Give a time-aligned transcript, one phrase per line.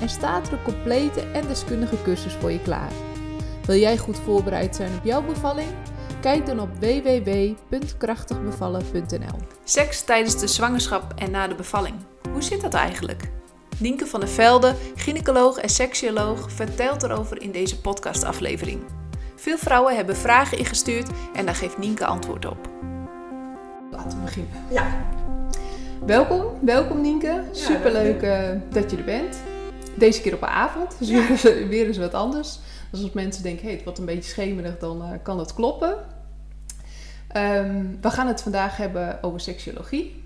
[0.00, 2.92] en staat er een complete en deskundige cursus voor je klaar.
[3.66, 5.68] Wil jij goed voorbereid zijn op jouw bevalling?
[6.20, 9.38] Kijk dan op www.krachtigbevallen.nl.
[9.64, 11.94] Seks tijdens de zwangerschap en na de bevalling.
[12.32, 13.30] Hoe zit dat eigenlijk?
[13.78, 18.80] Nienke van der Velde, gynaecoloog en seksuoloog, vertelt erover in deze podcastaflevering.
[19.36, 22.68] Veel vrouwen hebben vragen ingestuurd en daar geeft Nienke antwoord op.
[23.90, 24.52] Laten we beginnen.
[24.70, 24.86] Ja.
[26.06, 27.44] Welkom, welkom Nienke.
[27.50, 29.36] Superleuk uh, dat je er bent.
[29.94, 31.26] Deze keer op een avond, dus ja.
[31.26, 32.58] weer, weer eens wat anders.
[32.90, 35.96] Dus als mensen denken, hey, het wordt een beetje schemerig, dan uh, kan dat kloppen.
[37.36, 40.22] Um, we gaan het vandaag hebben over seksuologie.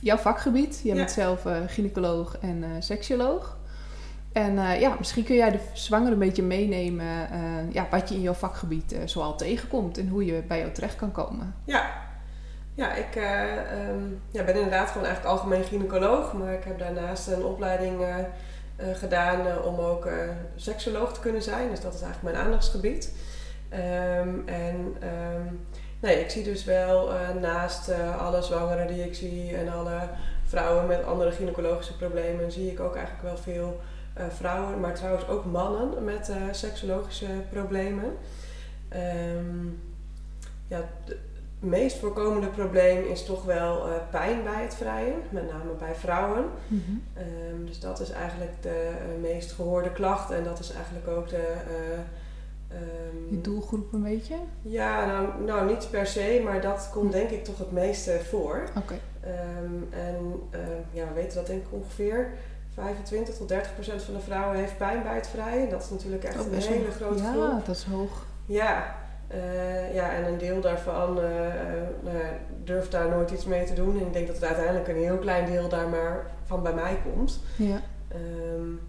[0.00, 0.80] Jouw vakgebied.
[0.82, 0.98] Jij ja.
[0.98, 3.56] bent zelf uh, gynaecoloog en uh, seksuoloog.
[4.32, 7.28] En ja, misschien kun jij de zwanger een beetje meenemen
[7.72, 11.12] ja, wat je in jouw vakgebied zoal tegenkomt en hoe je bij jou terecht kan
[11.12, 11.54] komen.
[11.64, 11.90] Ja,
[12.74, 17.44] ja ik um, ja, ben inderdaad gewoon eigenlijk algemeen gynaecoloog, maar ik heb daarnaast een
[17.44, 18.00] opleiding
[18.94, 20.12] gedaan uh, om ook uh,
[20.56, 21.70] seksoloog te kunnen zijn.
[21.70, 23.12] Dus dat is eigenlijk mijn aandachtsgebied.
[23.72, 24.96] Um, en
[25.34, 25.66] um,
[26.00, 29.98] nee, ik zie dus wel naast alle zwangeren die ik zie en alle
[30.44, 33.80] vrouwen met andere gynaecologische problemen, zie ik ook eigenlijk wel veel
[34.28, 38.16] vrouwen, maar trouwens ook mannen met seksologische problemen.
[39.36, 39.82] Um,
[40.68, 40.88] ja,
[41.60, 46.44] meest voorkomende probleem is toch wel uh, pijn bij het vrijen, met name bij vrouwen.
[46.66, 47.02] Mm -hmm.
[47.52, 51.28] um, dus dat is eigenlijk de uh, meest gehoorde klacht en dat is eigenlijk ook
[51.28, 51.54] de.
[51.70, 54.34] Uh, um, Je doelgroep een beetje?
[54.62, 58.62] Ja, nou, nou niet per se, maar dat komt denk ik toch het meeste voor.
[58.68, 58.78] Oké.
[58.78, 59.00] Okay.
[59.64, 60.42] Um, en
[60.92, 62.30] ja, we weten dat denk ik ongeveer
[62.74, 65.70] 25 tot 30 procent van de vrouwen heeft pijn bij het vrijen.
[65.70, 67.42] Dat is natuurlijk echt oh, een hele grote ja, groep.
[67.42, 68.26] Ja, dat is hoog.
[68.46, 68.96] Ja,
[69.34, 71.24] uh, ja, en een deel daarvan uh,
[72.04, 72.12] uh,
[72.64, 74.00] durft daar nooit iets mee te doen.
[74.00, 76.98] En ik denk dat het uiteindelijk een heel klein deel daar maar van bij mij
[77.12, 77.40] komt.
[77.56, 77.82] Ja.
[78.54, 78.80] Um,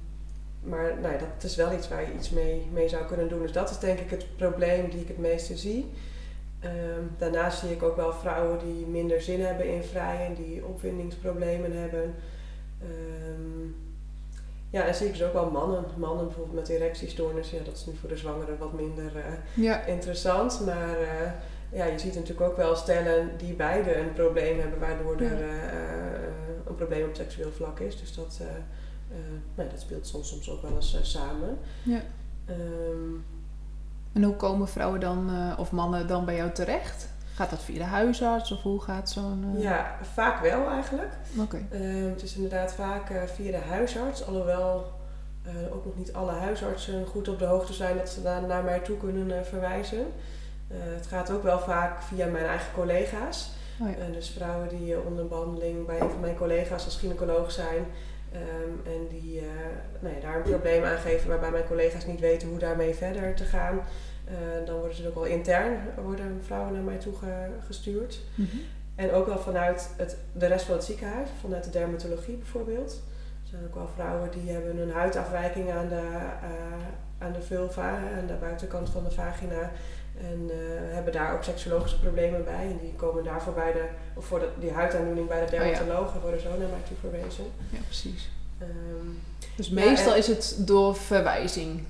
[0.64, 3.42] maar nou, dat is wel iets waar je iets mee, mee zou kunnen doen.
[3.42, 5.92] Dus dat is denk ik het probleem die ik het meeste zie.
[6.64, 11.72] Um, daarnaast zie ik ook wel vrouwen die minder zin hebben in vrijen, die opwindingsproblemen
[11.78, 12.16] hebben.
[14.69, 15.85] Ja, en zie ik dus ook wel mannen.
[15.97, 17.57] Mannen bijvoorbeeld met erectiestoornissen.
[17.57, 19.84] Ja, dat is nu voor de zwangeren wat minder uh, ja.
[19.85, 20.62] interessant.
[20.66, 21.31] Maar uh,
[21.72, 25.30] ja, je ziet natuurlijk ook wel stellen die beide een probleem hebben, waardoor ja.
[25.30, 26.28] er uh,
[26.66, 28.00] een probleem op seksueel vlak is.
[28.00, 28.41] Dus dat,
[29.56, 31.57] nou, dat speelt soms, soms ook wel eens samen.
[31.84, 32.01] Ja.
[32.50, 33.25] Um,
[34.13, 37.09] en hoe komen vrouwen dan, of mannen dan bij jou terecht?
[37.40, 39.54] Gaat dat via de huisarts of hoe gaat zo'n...
[39.56, 39.62] Uh...
[39.64, 41.14] Ja, vaak wel eigenlijk.
[41.38, 41.66] Okay.
[41.72, 44.92] Uh, het is inderdaad vaak uh, via de huisarts, alhoewel
[45.74, 48.80] ook nog niet alle huisartsen goed op de hoogte zijn dat ze daar naar mij
[48.80, 50.06] toe kunnen verwijzen.
[50.74, 53.52] het gaat ook wel vaak via mijn eigen collega's.
[53.82, 54.14] Oh ja.
[54.14, 57.86] dus vrouwen die onder behandeling bij een van mijn collega's als gynaecoloog zijn.
[58.34, 59.42] Um, en die
[60.00, 63.44] nou ja, daar een probleem aangeven waarbij mijn collega's niet weten hoe daarmee verder te
[63.44, 63.80] gaan.
[64.30, 67.14] Uh, dan worden ze ook wel intern worden vrouwen naar mij toe
[67.68, 68.20] gestuurd.
[68.36, 68.62] Mm -hmm.
[68.96, 72.92] En ook wel vanuit het, de rest van het ziekenhuis, vanuit de dermatologie bijvoorbeeld.
[73.44, 76.02] Er zijn ook wel vrouwen die hebben een huidafwijking aan de,
[76.44, 79.72] uh, aan de vulva, aan de buitenkant van de vagina.
[80.22, 80.54] En uh,
[80.94, 82.62] hebben daar ook seksologische problemen bij.
[82.62, 86.14] En die komen daarvoor bij de, of voor de, die huidaandoening bij de dermatoloog oh,
[86.14, 86.22] ja.
[86.22, 87.46] worden zo naar mij toe verwezen.
[87.70, 88.30] Ja, precies.
[88.62, 89.20] Um,
[89.56, 91.84] dus meestal ja, is het door verwijzing?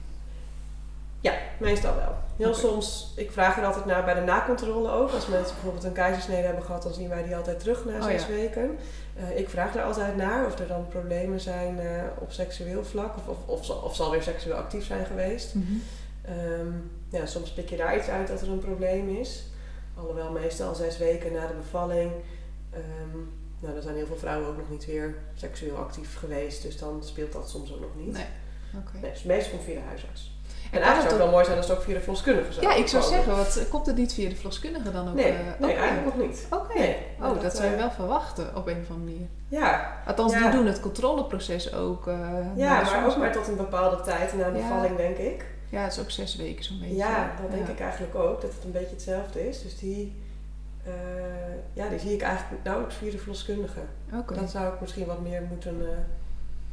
[1.21, 2.15] Ja, meestal wel.
[2.37, 2.59] Heel okay.
[2.59, 5.11] soms, ik vraag er altijd naar bij de nakontrole ook.
[5.11, 8.23] Als mensen bijvoorbeeld een keizersnede hebben gehad, dan zien wij die altijd terug na zes
[8.23, 8.35] oh, ja.
[8.35, 8.77] weken.
[9.17, 13.15] Uh, ik vraag er altijd naar of er dan problemen zijn uh, op seksueel vlak
[13.17, 13.37] of, of,
[13.69, 15.55] of, of, ze alweer seksueel actief zijn geweest.
[15.55, 16.33] Mm -hmm.
[16.37, 19.43] um, ja, soms pik je daar iets uit dat er een probleem is.
[19.95, 22.11] Alhoewel meestal zes weken na de bevalling.
[22.73, 26.61] Um, nou, dan zijn heel veel vrouwen ook nog niet weer seksueel actief geweest.
[26.61, 28.13] Dus dan speelt dat soms ook nog niet.
[28.13, 28.25] Nee.
[28.75, 29.01] Okay.
[29.01, 30.38] nee dus meestal komt via de huisarts.
[30.71, 32.73] En eigenlijk zou het wel mooi zijn als het ook via de verloskundige zou Ja,
[32.73, 35.13] ik zou zeggen, wat, komt het niet via de verloskundige dan ook?
[35.13, 35.83] Nee, uh, nee okay.
[35.83, 36.47] eigenlijk nog niet.
[36.49, 36.63] Oké.
[36.63, 36.77] Okay.
[36.77, 39.27] Nee, oh, dat, dat, zou je wel verwachten op een of andere manier.
[39.47, 40.01] Ja.
[40.05, 40.39] Althans, ja.
[40.39, 42.07] die doen het controleproces ook.
[42.07, 42.15] Uh,
[42.55, 44.97] ja, maar ook maar tot een bepaalde tijd na bevalling, ja.
[44.97, 45.45] denk ik.
[45.69, 46.95] Ja, het is ook zes weken zo'n beetje.
[46.95, 49.61] Ja, dat denk ik eigenlijk ook, dat het een beetje hetzelfde is.
[49.61, 50.21] Dus die,
[50.87, 50.93] uh,
[51.73, 53.79] ja, die zie ik eigenlijk nauwelijks via de verloskundige.
[54.13, 54.37] Okay.
[54.37, 55.81] Dat zou ik misschien wat meer moeten,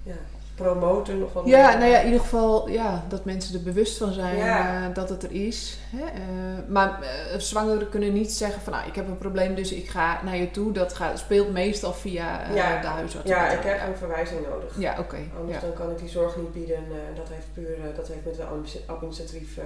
[0.07, 0.15] ja,
[0.55, 1.25] promoten?
[1.25, 4.37] Of wat Ja, nou ja, in ieder geval ja, dat mensen er bewust van zijn
[4.37, 4.87] Ja.
[4.89, 5.79] eh, dat het er is.
[5.97, 6.05] Hè?
[6.05, 9.89] Eh, maar eh, zwangeren kunnen niet zeggen van nou, ik heb een probleem, dus ik
[9.89, 10.73] ga naar je toe.
[10.73, 12.81] Dat gaat, speelt meestal via Ja.
[12.81, 13.29] de huisarts.
[13.29, 14.79] Ja, ik heb een verwijzing nodig.
[14.79, 15.19] Ja, oké.
[15.39, 15.61] Anders Ja.
[15.67, 16.85] dan kan ik die zorg niet bieden.
[17.17, 18.47] Dat heeft puur dat heeft met een
[18.87, 19.59] administratief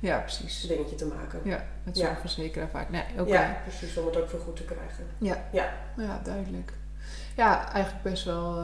[0.00, 0.60] ja, precies.
[0.60, 1.40] dingetje te maken.
[1.44, 2.06] Ja, met Ja.
[2.06, 2.90] zorgverzekeraar vaak.
[2.90, 3.32] Nee, oké.
[3.32, 5.04] Ja, precies, om het ook vergoed te krijgen.
[5.96, 6.72] Ja, duidelijk.
[7.36, 8.58] Ja, eigenlijk best wel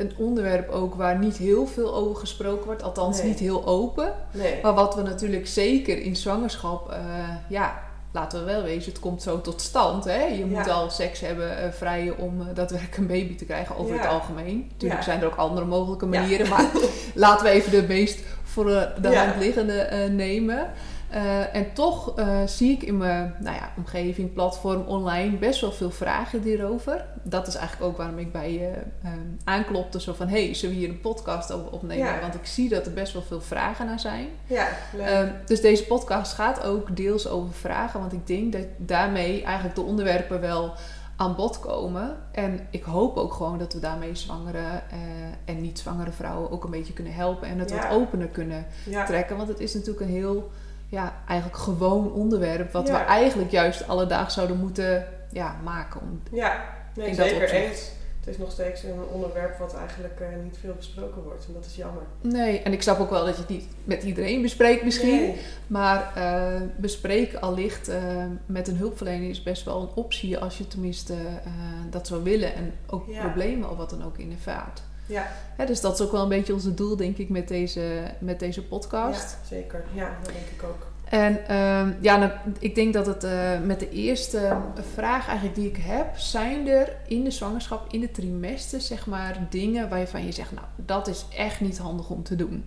[0.00, 2.82] een onderwerp ook waar niet heel veel over gesproken wordt.
[2.82, 3.26] Althans, Nee.
[3.26, 4.12] niet heel open.
[4.30, 4.58] Nee.
[4.62, 6.98] Maar wat we natuurlijk zeker in zwangerschap, eh,
[7.48, 7.82] ja,
[8.12, 10.04] laten we wel wezen, het komt zo tot stand.
[10.04, 10.22] Hè?
[10.24, 10.72] Je moet Ja.
[10.72, 14.00] al seks hebben eh, vrijen om eh, daadwerkelijk een baby te krijgen over Ja.
[14.00, 14.66] het algemeen.
[14.72, 15.06] Natuurlijk Ja.
[15.06, 16.70] zijn er ook andere mogelijke manieren, maar
[17.14, 20.70] laten we even de meest voor de, hand liggende nemen.
[21.10, 25.72] Eh, en toch eh, zie ik in mijn nou ja, omgeving, platform, online best wel
[25.72, 27.04] veel vragen hierover.
[27.22, 28.72] Dat is eigenlijk ook waarom ik bij je
[29.02, 29.10] eh,
[29.44, 30.00] aanklopte.
[30.00, 32.06] Zo van, hey, zullen we hier een podcast over opnemen?
[32.06, 32.20] Ja.
[32.20, 34.28] Want ik zie dat er best wel veel vragen naar zijn.
[34.46, 35.06] Ja, leuk.
[35.06, 38.00] Ehm, dus deze podcast gaat ook deels over vragen.
[38.00, 40.74] Want ik denk dat daarmee eigenlijk de onderwerpen wel
[41.20, 42.16] aan bod komen.
[42.32, 44.98] En ik hoop ook gewoon dat we daarmee zwangere eh,
[45.44, 47.48] en niet zwangere vrouwen ook een beetje kunnen helpen.
[47.48, 47.76] En het Ja.
[47.76, 49.04] wat opener kunnen ja.
[49.04, 49.36] trekken.
[49.36, 50.50] Want het is natuurlijk een heel,
[50.90, 52.72] ja, eigenlijk gewoon onderwerp.
[52.72, 52.92] Wat Ja.
[52.98, 56.00] we eigenlijk juist alledaags zouden moeten ja, maken.
[56.00, 56.64] Om, Ja,
[56.94, 57.90] nee, zeker eens.
[58.20, 61.46] Het is nog steeds een onderwerp wat eigenlijk eh, niet veel besproken wordt.
[61.46, 62.02] En dat is jammer.
[62.20, 65.20] nee, en ik snap ook wel dat je het niet met iedereen bespreekt misschien.
[65.20, 65.36] Nee.
[65.66, 67.98] Maar eh bespreken allicht eh,
[68.46, 71.14] met een hulpverlener is best wel een optie als je tenminste
[71.90, 73.20] dat zou willen en ook Ja.
[73.20, 74.82] problemen of wat dan ook in ervaart.
[75.10, 78.02] Ja, Hè, dus dat is ook wel een beetje onze doel, denk ik, met deze,
[78.18, 79.38] met deze podcast.
[79.42, 79.84] ja, zeker.
[79.92, 80.86] Ja, dat denk ik ook.
[81.04, 84.56] En ehm, ja, nou, ik denk dat het eh, met de eerste
[84.94, 89.46] vraag eigenlijk die ik heb, zijn er in de zwangerschap, in de trimester, zeg maar,
[89.50, 92.64] dingen waarvan je zegt, nou, dat is echt niet handig om te doen.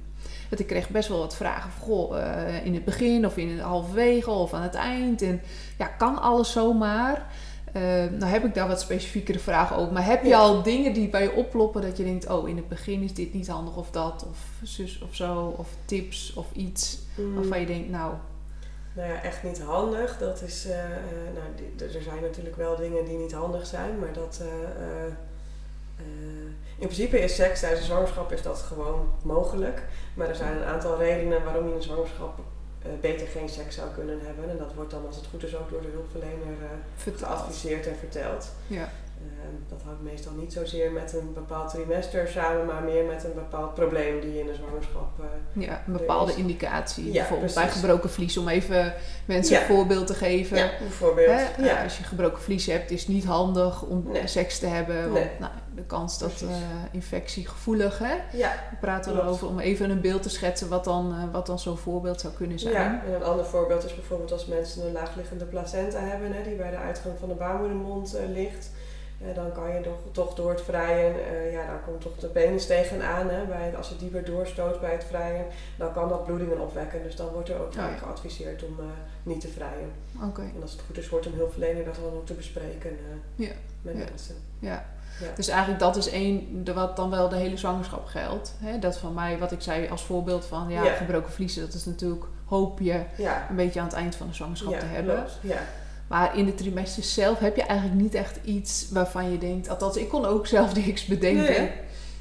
[0.49, 3.49] Want ik kreeg best wel wat vragen van, goh, eh, in het begin of in
[3.49, 5.21] het halverwege of aan het eind.
[5.21, 5.41] En
[5.77, 7.25] ja, kan alles zomaar?
[7.73, 7.81] Eh,
[8.11, 9.93] nou heb ik daar wat specifiekere vragen over.
[9.93, 10.37] Maar heb je Ja.
[10.39, 13.33] al dingen die bij je oploppen dat je denkt, oh, in het begin is dit
[13.33, 17.35] niet handig of dat, of zus of zo, of tips of iets Mm.
[17.35, 18.13] waarvan je denkt, nou,
[18.95, 20.17] Nou ja, echt niet handig.
[20.17, 20.89] Dat is, eh, eh,
[21.33, 21.45] nou,
[21.77, 24.41] die- er zijn natuurlijk wel dingen die niet handig zijn, maar dat.
[24.41, 25.13] eh,
[26.77, 29.83] in principe is seks tijdens een zwangerschap is dat gewoon mogelijk.
[30.13, 32.39] Maar er zijn een aantal redenen waarom je een zwangerschap
[33.01, 34.49] beter geen seks zou kunnen hebben.
[34.49, 37.95] En dat wordt dan, als het goed is, ook door de hulpverlener eh, geadviseerd en
[37.99, 38.49] verteld.
[38.67, 38.89] Ja.
[39.23, 43.33] Ehm, dat hangt meestal niet zozeer met een bepaald trimester samen, maar meer met een
[43.33, 47.05] bepaald probleem die je in de zwangerschap eh, ja, een bepaalde indicatie.
[47.05, 48.93] Ja, bijvoorbeeld bij gebroken vlies, om even
[49.25, 49.61] mensen Ja.
[49.61, 50.57] een voorbeeld te geven.
[50.57, 51.27] ja, bijvoorbeeld.
[51.55, 54.27] Hè, eh, Als je gebroken vlies hebt, is het niet handig om Nee.
[54.27, 55.01] seks te hebben.
[55.01, 55.29] Want Nee.
[55.39, 56.47] nou, de kans dat Precies.
[56.47, 56.55] eh,
[56.91, 58.13] infectiegevoelig, hè?
[58.37, 59.27] ja, We praten Klopt.
[59.27, 62.33] erover om even een beeld te schetsen wat dan, eh, wat dan zo'n voorbeeld zou
[62.33, 62.73] kunnen zijn.
[62.73, 66.55] Ja, en een ander voorbeeld is bijvoorbeeld als mensen een laagliggende placenta hebben, hè, die
[66.55, 68.69] bij de uitgang van de baarmoedermond eh, ligt.
[69.35, 71.13] Dan kan je toch, toch door het vrijen,
[71.51, 73.29] ja, daar komt toch de penis tegenaan.
[73.29, 75.45] Hè, bij, het- als je dieper doorstoot bij het vrijen,
[75.77, 77.03] dan kan dat bloedingen opwekken.
[77.03, 77.95] Dus dan wordt er ook Oh ja.
[77.95, 78.75] geadviseerd om
[79.23, 79.91] niet te vrijen.
[80.23, 82.97] Oké, En als het goed is, hoort een hulpverlener dat dan ook te bespreken
[83.35, 83.51] Ja.
[83.81, 84.03] met Ja.
[84.09, 84.35] mensen.
[84.59, 84.85] ja.
[85.21, 85.27] Ja.
[85.35, 88.55] Dus eigenlijk dat is één, de, wat dan wel de hele zwangerschap geldt.
[88.59, 88.79] Hè?
[88.79, 90.93] Dat van mij, wat ik zei als voorbeeld van ja, Ja.
[90.93, 94.33] gebroken vliezen, dat is natuurlijk, hoop je, Ja, een beetje aan het eind van de
[94.33, 95.25] zwangerschap te hebben.
[96.07, 99.95] Maar in de trimester zelf heb je eigenlijk niet echt iets waarvan je denkt, althans
[99.97, 101.43] ik kon ook zelf niks bedenken.
[101.43, 101.71] Nee.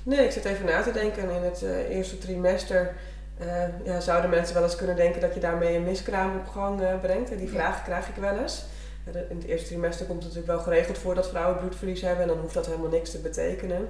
[0.02, 1.30] nee, ik zit even na te denken.
[1.30, 2.94] In het eh, eerste trimester
[3.38, 6.80] eh, ja, zouden mensen wel eens kunnen denken dat je daarmee een miskraam op gang
[6.80, 7.30] eh, brengt.
[7.30, 8.64] En die vraag krijg ik wel eens.
[9.04, 12.22] In het eerste trimester komt het natuurlijk wel geregeld voor dat vrouwen bloedverlies hebben.
[12.22, 13.88] En dan hoeft dat helemaal niks te betekenen.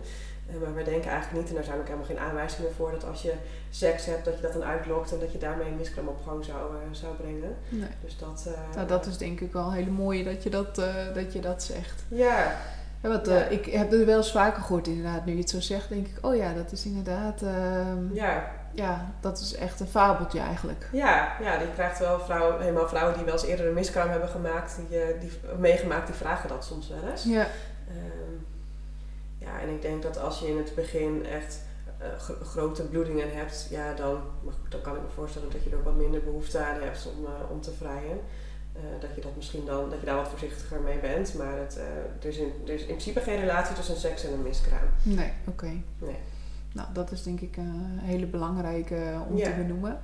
[0.50, 3.04] Eh, maar wij denken eigenlijk niet, en daar zijn ook helemaal geen aanwijzingen voor, dat
[3.04, 3.32] als je
[3.70, 6.44] seks hebt, dat je dat dan uitlokt en dat je daarmee een miskraam op gang
[6.44, 7.54] zou, eh, zou brengen.
[7.68, 7.88] Nee.
[8.04, 8.44] Dus dat...
[8.46, 10.74] eh, Nou, dat is denk ik wel een hele mooie dat je dat,
[11.14, 12.02] dat, je dat zegt.
[12.08, 12.56] Ja,
[13.02, 13.44] Ja, want, Ja.
[13.44, 15.24] ik heb er wel eens vaker gehoord inderdaad.
[15.26, 18.52] Nu je het zo zegt, denk ik, oh ja, dat is inderdaad, ehm, ja.
[18.74, 20.88] Ja, dat is echt een fabeltje eigenlijk.
[20.92, 24.28] Ja, ja, die krijgt wel vrouwen, helemaal vrouwen die wel eens eerder een miskraam hebben
[24.28, 27.24] gemaakt, die, eh, die, meegemaakt, die vragen dat soms wel eens.
[27.24, 27.46] Ja,
[27.88, 28.34] Ehm,
[29.38, 31.60] ja, en ik denk dat als je in het begin echt
[31.98, 35.62] eh, gro- grote bloedingen hebt, ja, dan, maar goed, dan kan ik me voorstellen dat
[35.64, 38.20] je er wat minder behoefte aan hebt om, eh, om te vrijen.
[39.00, 41.34] Dat je dat misschien dan, dat je daar wat voorzichtiger mee bent.
[41.34, 41.78] Maar het,
[42.22, 44.88] er, is in, er is in principe geen relatie tussen seks en een miskraam.
[45.02, 45.66] nee, oké.
[45.98, 46.16] Nee.
[46.74, 48.96] Nou, dat is denk ik een hele belangrijke
[49.30, 49.44] om Ja.
[49.44, 49.98] te benoemen.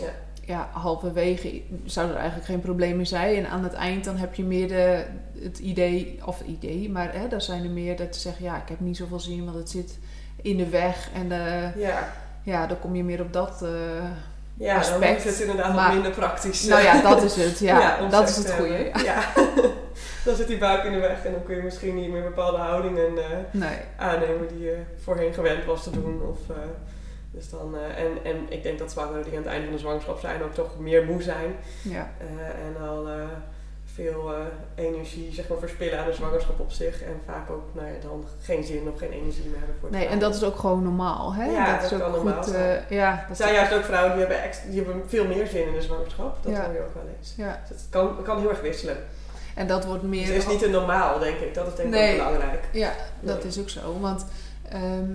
[0.00, 0.08] Ja.
[0.44, 3.36] Ja, halverwege zou er eigenlijk geen probleem meer zijn.
[3.36, 5.04] En aan het eind dan heb je meer de,
[5.40, 8.68] het idee, of idee, maar hè, daar zijn er meer dat ze zeggen, ja, ik
[8.68, 9.98] heb niet zoveel zin, want het zit
[10.42, 11.08] in de weg.
[11.14, 12.12] En eh, Ja,
[12.42, 13.62] ja, dan kom je meer op dat...
[13.62, 13.68] eh,
[14.54, 15.24] ja dan Aspect.
[15.24, 16.64] is het inderdaad Maar- minder praktisch.
[16.66, 17.58] nou ja, dat is het.
[17.58, 18.90] Ja, dat is het goede.
[19.04, 19.22] Ja.
[20.24, 22.56] Dan zit die buik in de weg en dan kun je misschien niet meer bepaalde
[22.56, 23.12] houdingen
[23.50, 23.78] Nee.
[23.96, 26.22] aannemen die je voorheen gewend was te doen.
[26.30, 26.56] Of, eh,
[27.30, 29.80] dus dan, eh, en, en ik denk dat zwangeren die aan het einde van de
[29.80, 31.54] zwangerschap zijn ook toch meer moe zijn.
[31.82, 32.10] Ja.
[32.66, 33.08] en al
[33.94, 34.30] veel
[34.74, 37.02] energie zeg maar, verspillen aan de zwangerschap op zich.
[37.02, 39.98] En vaak ook nou ja, dan geen zin of geen energie meer hebben voor het
[39.98, 41.34] Nee, en dat is ook gewoon normaal.
[41.34, 41.44] Hè?
[41.44, 42.54] Ja, dat is dat ook kan normaal goed.
[42.88, 45.72] ja, Er dat zijn juist ook vrouwen die hebben, die hebben veel meer zin in
[45.72, 46.36] de zwangerschap.
[46.42, 46.64] Dat Ja.
[46.64, 47.34] hoor je ook wel eens.
[47.36, 47.60] ja.
[47.68, 48.96] Dus het kan, het kan heel erg wisselen.
[49.54, 50.26] En dat wordt meer.
[50.26, 51.54] Dus het is niet een normaal, denk ik.
[51.54, 52.20] Dat is denk ik Nee.
[52.20, 52.64] ook belangrijk.
[52.72, 53.98] Ja, dat is ook zo.
[54.00, 54.26] Want
[54.68, 55.14] ehm,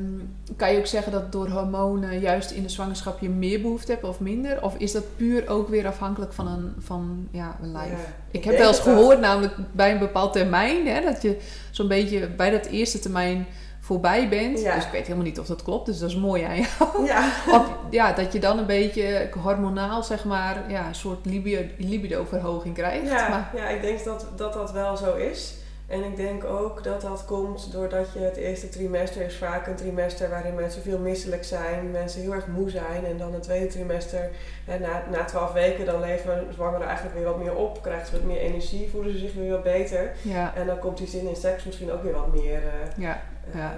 [0.56, 4.04] kan je ook zeggen dat door hormonen juist in de zwangerschap je meer behoefte hebt
[4.04, 4.64] of minder?
[4.64, 7.90] Of is dat puur ook weer afhankelijk van een, van, ja, een lijf?
[7.92, 8.96] Ja, Ik heb wel eens wel.
[8.96, 11.38] gehoord, namelijk bij een bepaald termijn, hè, dat je
[11.72, 13.48] zo'n beetje bij dat eerste termijn
[13.88, 14.62] voorbij bent.
[14.62, 14.76] Ja.
[14.76, 17.06] Dus ik weet helemaal niet of dat klopt, dus dat is mooi aan jou.
[17.06, 21.62] Ja, Of ja, dat je dan een beetje hormonaal, zeg maar, ja, een soort libido,
[21.78, 23.08] libido-verhoging krijgt.
[23.08, 25.56] ja, Maar, ja, ik denk dat, dat dat wel zo is.
[25.88, 29.76] En ik denk ook dat dat komt doordat je het eerste trimester is vaak een
[29.76, 33.06] trimester waarin mensen veel misselijk zijn, mensen heel erg moe zijn.
[33.06, 34.30] En dan het tweede trimester,
[34.66, 38.12] hè, na, na 12 weken, dan leven zwangeren eigenlijk weer wat meer op, krijgen ze
[38.12, 40.12] wat meer energie, voelen ze zich weer wat beter.
[40.22, 42.56] ja, En dan komt die zin in seks misschien ook weer wat meer.
[42.56, 43.22] eh, ja,
[43.54, 43.76] Ja.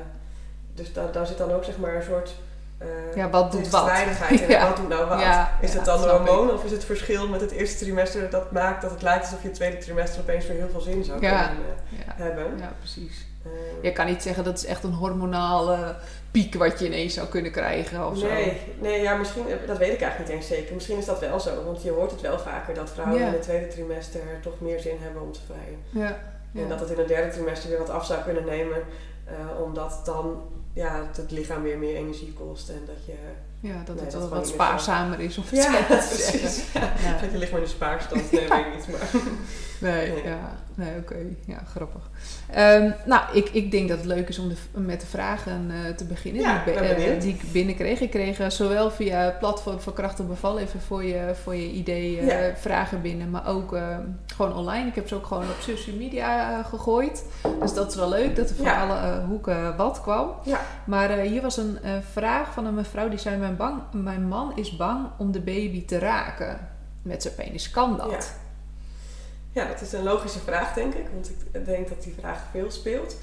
[0.74, 2.34] Dus da daar zit dan ook zeg maar een soort.
[2.78, 3.92] eh ja, wat doet wat?
[4.48, 4.68] Ja.
[4.68, 5.20] Wat doet nou wat?
[5.20, 8.52] Ja, is het dan de hormoon of is het verschil met het eerste trimester dat
[8.52, 11.20] maakt dat het lijkt alsof je het tweede trimester opeens weer heel veel zin zou
[11.20, 11.48] kunnen eh,
[12.08, 12.46] Ja, hebben?
[12.60, 13.28] ja, precies.
[13.44, 13.50] Eh,
[13.82, 15.96] Je kan niet zeggen dat is echt een hormonale
[16.32, 18.28] piek wat je ineens zou kunnen krijgen of zo.
[18.28, 20.74] nee, nee, ja, misschien, eh, dat weet ik eigenlijk niet eens zeker.
[20.74, 23.42] Misschien is dat wel zo, want je hoort het wel vaker dat vrouwen in het
[23.42, 25.80] tweede trimester toch meer zin hebben om te vrijen.
[25.90, 26.18] Ja,
[26.52, 26.62] ja.
[26.62, 28.78] En dat het in het derde trimester weer wat af zou kunnen nemen,
[29.30, 30.42] eh, omdat dan
[30.74, 33.16] ja, het, het lichaam weer meer energie kost en dat je
[33.62, 35.86] ja, dat Nee, het dat wel wat spaarzamer is of Ja, zeggen.
[35.98, 36.72] precies.
[36.74, 36.94] Ja.
[37.04, 37.20] Ja.
[37.22, 38.88] Dat je ligt maar in de spaarstand, nee, weet ik niet.
[38.88, 39.22] Maar...
[39.82, 40.24] Nee, Nee.
[40.24, 40.38] ja,
[40.76, 41.16] nee, oké.
[41.46, 42.10] Ja, grappig.
[42.50, 45.94] Ehm, nou, ik, ik denk dat het leuk is om de, met de vragen eh,
[45.96, 48.00] te beginnen Ja, die, ik be- ben eh, die ik binnenkreeg.
[48.00, 51.70] Ik kreeg zowel via het platform van Kracht en Beval even voor je, voor je
[51.72, 52.56] idee eh, Ja.
[52.56, 53.98] vragen binnen, maar ook eh,
[54.36, 54.88] gewoon online.
[54.88, 57.26] Ik heb ze ook gewoon op social media gegooid.
[57.60, 58.84] Dus dat is wel leuk dat er van Ja.
[58.88, 60.32] alle hoeken wat kwam.
[60.44, 60.60] Ja.
[60.86, 61.78] Maar hier was een
[62.12, 65.86] vraag van een mevrouw die zei: mijn, bang, mijn man is bang om de baby
[65.86, 66.58] te raken
[67.02, 67.70] met zijn penis.
[67.72, 68.34] Kan dat?
[69.52, 69.68] Ja.
[69.68, 71.08] Dat is een logische vraag, denk ik.
[71.14, 73.18] Want ik denk dat die vraag veel speelt.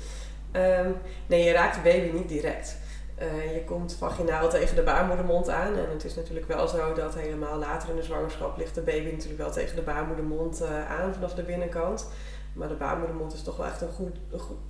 [0.52, 0.90] Ehm,
[1.26, 2.76] nee, je raakt de baby niet direct.
[3.16, 5.76] Eh, je komt vaginaal tegen de baarmoedermond aan.
[5.76, 9.10] En het is natuurlijk wel zo dat helemaal later in de zwangerschap ligt de baby
[9.10, 12.08] natuurlijk wel tegen de baarmoedermond eh, aan vanaf de binnenkant.
[12.52, 14.16] Maar de baarmoedermond is toch wel echt een, goed,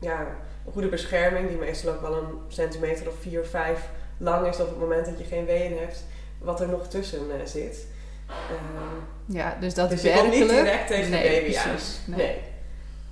[0.01, 0.27] ja,
[0.73, 1.49] goede bescherming.
[1.49, 5.19] Die meestal ook wel een centimeter of 4, 5 lang is op het moment dat
[5.19, 6.05] je geen weeën hebt.
[6.39, 7.87] Wat er nog tussen eh, zit.
[9.27, 10.53] Ja, dus dat dus is je komt werkelijk...
[10.53, 11.71] niet direct tegen nee, de baby aan.
[11.71, 11.99] precies.
[12.05, 12.17] Nee.
[12.17, 12.37] Nee.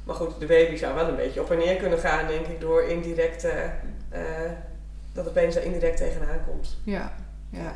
[0.05, 2.61] Maar goed, de baby zou wel een beetje op en neer kunnen gaan, denk ik,
[2.61, 3.65] door indirect, eh,
[4.09, 4.51] eh,
[5.13, 6.77] dat de penis er indirect tegenaan komt.
[6.85, 7.13] Ja,
[7.51, 7.73] ja.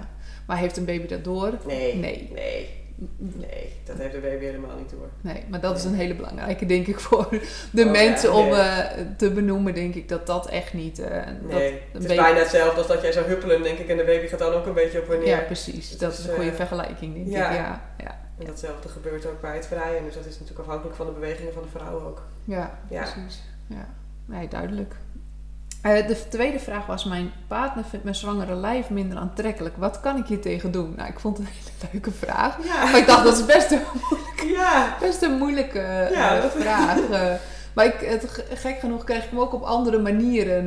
[0.47, 1.53] Maar heeft een baby dat door?
[1.67, 1.95] Nee.
[1.97, 2.31] Nee.
[2.35, 2.77] Nee.
[3.17, 5.09] Nee, dat heeft de baby helemaal niet door.
[5.21, 7.29] Nee, maar dat is een hele belangrijke, denk ik, voor
[7.71, 8.79] de Oh, mensen ja, om eh,
[9.17, 10.99] te benoemen, denk ik, dat dat echt niet...
[10.99, 11.09] Nee,
[11.49, 11.61] dat
[11.93, 14.27] het is baby- bijna hetzelfde als dat jij zou huppelen, denk ik, en de baby
[14.27, 15.29] gaat dan ook een beetje op en neer.
[15.29, 15.91] Ja, precies.
[15.91, 17.51] Het Dat is, is een goede vergelijking, denk ja.
[17.51, 17.57] ik.
[17.57, 21.07] Ja, ja, En datzelfde gebeurt ook bij het vrijen, dus dat is natuurlijk afhankelijk van
[21.07, 22.23] de bewegingen van de vrouw ook.
[22.45, 23.01] ja, Ja.
[23.03, 23.43] precies.
[23.67, 23.89] Ja.
[24.27, 24.95] Nee, duidelijk.
[25.83, 29.77] Eh, de tweede vraag was: Mijn partner vindt mijn zwangere lijf minder aantrekkelijk.
[29.77, 30.93] Wat kan ik hier tegen doen?
[30.97, 32.65] Nou, ik vond het een hele leuke vraag.
[32.65, 33.81] Ja, Maar ik dacht, dat is best een
[34.49, 34.97] ja.
[35.01, 37.01] Best een moeilijke eh, Ja, vraag.
[37.11, 37.33] eh.
[37.73, 40.67] maar ik, het, ge- gek genoeg kreeg ik hem ook op andere manieren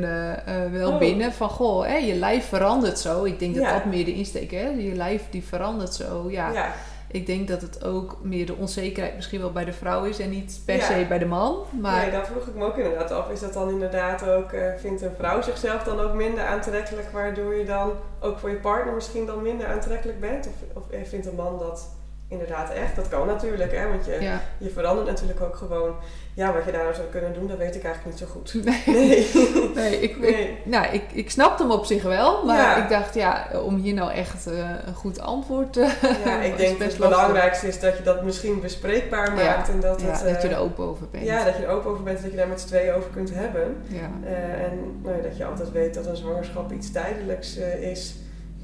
[0.72, 0.98] wel Oh.
[0.98, 1.32] binnen.
[1.32, 3.24] Van goh, hè, je lijf verandert zo.
[3.24, 4.82] Ik denk dat dat meer de insteek is.
[4.84, 6.30] Je lijf die verandert zo.
[6.30, 6.72] Ja.
[7.12, 10.30] Ik denk dat het ook meer de onzekerheid misschien wel bij de vrouw is en
[10.30, 10.82] niet per Ja.
[10.84, 11.56] se bij de man.
[11.80, 13.30] Maar Nee, dat vroeg ik me ook inderdaad af.
[13.30, 17.54] Is dat dan inderdaad ook, eh, vindt een vrouw zichzelf dan ook minder aantrekkelijk, waardoor
[17.54, 17.90] je dan
[18.20, 20.46] ook voor je partner misschien dan minder aantrekkelijk bent?
[20.46, 21.88] Of, of eh, vindt een man dat
[22.32, 22.96] inderdaad echt?
[22.96, 23.88] Dat kan natuurlijk, hè?
[23.88, 24.40] Want je, ja.
[24.58, 25.94] je verandert natuurlijk ook gewoon.
[26.34, 28.54] Ja, wat je daar nou zou kunnen doen, dat weet ik eigenlijk niet zo goed.
[28.64, 29.28] Nee, Nee.
[29.74, 30.30] nee, ik, Nee.
[30.32, 32.44] Ik, nou, ik, ik snapte hem op zich wel.
[32.44, 32.82] Maar Ja.
[32.82, 35.80] ik dacht, ja, om hier nou echt eh, een goed antwoord te
[36.24, 39.44] Ja, ik is denk dat het belangrijkste is dat je dat misschien bespreekbaar Ja.
[39.56, 39.68] maakt.
[39.68, 41.24] En dat, ja, het, dat je eh, er open over bent.
[41.24, 43.10] ja, dat je er open over bent en dat je daar met z'n tweeën over
[43.10, 43.76] kunt hebben.
[43.88, 44.10] ja.
[44.24, 48.14] Eh, en nou, dat je altijd weet dat een zwangerschap iets tijdelijks eh, is.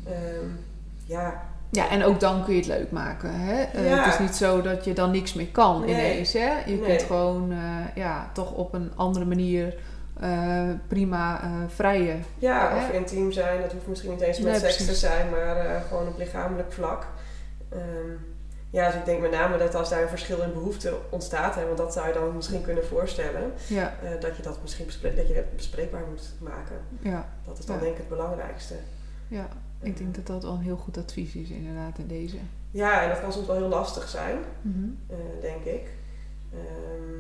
[0.06, 0.46] Ehm,
[1.04, 3.30] ja, Ja, en ook dan kun je het leuk maken.
[3.40, 3.62] Hè?
[3.62, 5.88] Eh, het is niet zo dat je dan niks meer kan Nee.
[5.90, 6.32] ineens.
[6.32, 6.58] Hè?
[6.66, 6.80] Je Nee.
[6.80, 7.58] kunt gewoon eh,
[7.94, 9.74] ja, toch op een andere manier
[10.20, 11.40] eh, prima
[11.74, 12.16] vrije.
[12.38, 13.60] Ja, of intiem zijn.
[13.60, 17.06] Dat hoeft misschien niet eens met Nee, seks te zijn, maar gewoon op lichamelijk vlak.
[17.68, 17.80] Ehm,
[18.70, 21.64] ja, dus ik denk met name dat als daar een verschil in behoefte ontstaat, hè,
[21.66, 25.34] want dat zou je dan misschien kunnen voorstellen, Ja, dat je dat misschien dat je
[25.34, 26.76] het bespreekbaar moet maken.
[27.00, 28.74] ja, Dat is dan denk ik het belangrijkste.
[29.28, 29.48] ja.
[29.82, 32.36] Ik denk dat dat een heel goed advies is inderdaad in deze.
[32.70, 34.84] Ja, en dat kan soms wel heel lastig zijn, Mhm.
[35.06, 35.82] eh, denk ik.
[36.52, 37.16] Ehm,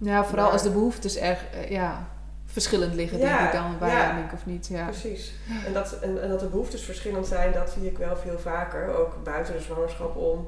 [0.00, 2.08] Ja, vooral Maar- als de behoeftes erg eh, ja,
[2.44, 4.14] verschillend liggen, Ja, denk ik dan waar ja.
[4.16, 4.66] denkt of niet.
[4.66, 4.84] Ja.
[4.84, 5.34] Precies.
[5.66, 8.94] En dat, en, en dat de behoeftes verschillend zijn, dat zie ik wel veel vaker.
[8.96, 10.46] Ook buiten de zwangerschap om.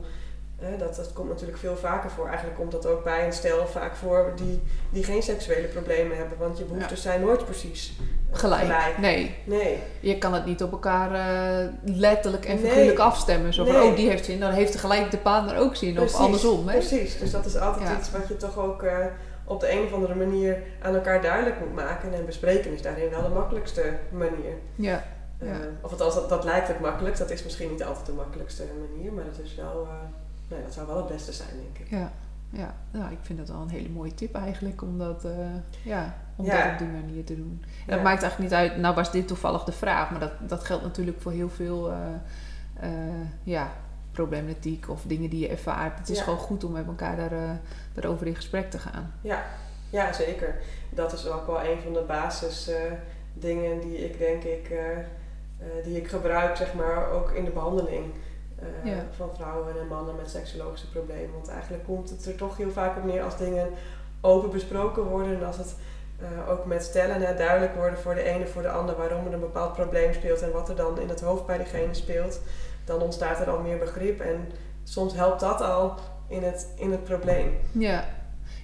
[0.79, 2.27] Dat, dat komt natuurlijk veel vaker voor.
[2.27, 6.39] Eigenlijk komt dat ook bij een stel vaak voor die, die geen seksuele problemen hebben.
[6.39, 7.99] Want je behoeftes zijn nooit precies
[8.33, 8.99] Gelijk.
[8.99, 9.79] Nee, Nee.
[10.01, 12.71] je kan het niet op elkaar eh, letterlijk en Nee.
[12.71, 13.53] figuurlijk afstemmen.
[13.55, 13.91] Zo van, Nee.
[13.91, 15.95] oh, die heeft zin, dan heeft gelijk de partner ook zin.
[15.95, 16.73] Precies, Of andersom, hè?
[16.79, 17.19] Precies.
[17.19, 17.97] Dus dat is altijd Ja.
[17.99, 18.97] iets wat je toch ook eh,
[19.45, 22.15] op de een of andere manier aan elkaar duidelijk moet maken.
[22.15, 24.55] En bespreken is daarin wel de makkelijkste manier.
[24.75, 25.05] Ja,
[25.39, 25.55] Eh, Ja.
[25.81, 27.21] Of althans, dat, dat lijkt het makkelijkst.
[27.21, 28.63] Dat is misschien niet altijd de makkelijkste
[28.95, 29.93] manier, maar dat is wel, eh,
[30.49, 31.99] nee, dat zou wel het beste zijn, denk ik.
[31.99, 32.13] ja,
[32.51, 32.75] ja.
[32.91, 35.33] Nou, ik vind dat wel een hele mooie tip eigenlijk, om dat, eh,
[35.85, 36.63] ja, om Ja.
[36.65, 37.63] dat op die manier te doen.
[37.65, 37.93] En Ja.
[37.95, 40.83] Het maakt eigenlijk niet uit, nou was dit toevallig de vraag, maar dat, dat geldt
[40.83, 41.97] natuurlijk voor heel veel, eh,
[42.81, 43.69] eh, ja,
[44.13, 45.99] problematiek of dingen die je ervaart.
[45.99, 46.25] Het is Ja.
[46.25, 47.61] gewoon goed om met elkaar daar,
[47.93, 49.13] daarover in gesprek te gaan.
[49.21, 49.43] Ja,
[49.91, 50.55] ja, zeker.
[50.91, 52.77] Dat is ook wel een van de basis eh,
[53.35, 54.73] dingen die ik denk ik,
[55.85, 58.05] die ik gebruik, zeg maar, ook in de behandeling.
[58.61, 59.05] Eh, Ja.
[59.17, 61.33] van vrouwen en mannen met seksologische problemen.
[61.33, 63.69] Want eigenlijk komt het er toch heel vaak op neer als dingen
[64.21, 65.75] open besproken worden en als het
[66.21, 69.33] eh, ook met stellen hè, duidelijk worden voor de ene voor de ander waarom er
[69.33, 72.41] een bepaald probleem speelt en wat er dan in het hoofd bij diegene speelt,
[72.85, 74.49] dan ontstaat er al meer begrip en
[74.85, 75.95] soms helpt dat al
[76.29, 77.59] in het, in het probleem.
[77.73, 78.05] Ja.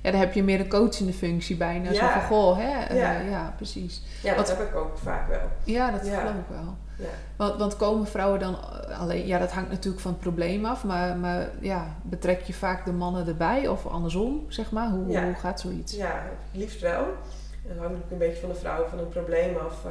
[0.03, 1.87] Ja, daar heb je meer een coachende functie bijna.
[1.93, 2.13] Zo Ja.
[2.13, 2.85] van, goh, hè?
[2.85, 3.21] eh, Ja.
[3.21, 4.03] ja, precies.
[4.23, 5.41] Ja, dat heb ik ook vaak wel.
[5.65, 6.75] Ja, dat geloof ik wel.
[6.99, 7.05] Ja.
[7.37, 8.55] Want, want komen vrouwen dan
[8.89, 9.27] eh, alleen...
[9.27, 10.85] Ja, dat hangt natuurlijk van het probleem af.
[10.85, 13.69] Maar, maar ja, betrek je vaak de mannen erbij?
[13.69, 14.89] Of andersom, zeg maar?
[14.89, 15.95] Hoe, hoe gaat zoiets?
[15.97, 17.05] Ja, het liefst wel.
[17.69, 19.91] En dat hangt natuurlijk een beetje van de vrouw van het probleem af, eh,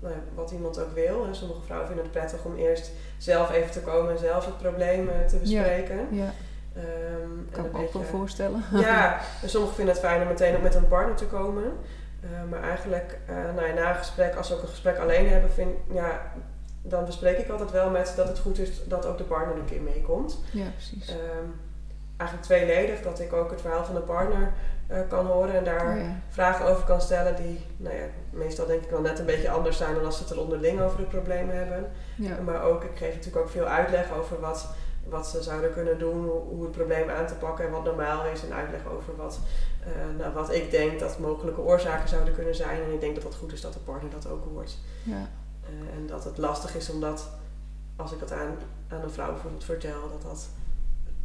[0.00, 1.26] nou wat iemand ook wil.
[1.26, 4.58] En sommige vrouwen vinden het prettig om eerst zelf even te komen en zelf het
[4.58, 5.98] probleem te bespreken.
[6.10, 6.32] Ja,
[6.74, 8.62] en kan ik me ook wel voorstellen.
[8.72, 11.64] Ja, en sommigen vinden het fijn om meteen ook met een partner te komen.
[12.20, 15.28] Eh, maar eigenlijk, eh, nou ja, na een gesprek, als we ook een gesprek alleen
[15.28, 16.32] hebben, vind, ja,
[16.82, 19.64] dan bespreek ik altijd wel met dat het goed is dat ook de partner een
[19.64, 20.38] keer meekomt.
[20.50, 21.08] Ja, precies.
[21.08, 21.48] Ehm,
[22.16, 24.52] eigenlijk tweeledig, dat ik ook het verhaal van de partner
[24.86, 26.20] eh, kan horen en daar Oh, ja.
[26.28, 29.76] vragen over kan stellen die, nou ja, meestal denk ik wel net een beetje anders
[29.76, 31.90] zijn dan als ze het er onderling over de problemen hebben.
[32.14, 32.36] Ja.
[32.44, 34.68] Maar ook, ik geef natuurlijk ook veel uitleg over wat,
[35.08, 38.44] wat ze zouden kunnen doen, hoe, het probleem aan te pakken en wat normaal is.
[38.44, 39.38] En uitleg over wat,
[39.84, 42.82] eh, nou, wat ik denk dat mogelijke oorzaken zouden kunnen zijn.
[42.82, 44.78] En ik denk dat het goed is dat de partner dat ook hoort.
[45.02, 45.28] ja.
[45.62, 47.28] Eh, en dat het lastig is omdat,
[47.96, 48.56] als ik dat aan,
[48.88, 50.48] aan een vrouw bijvoorbeeld vertel, dat, dat,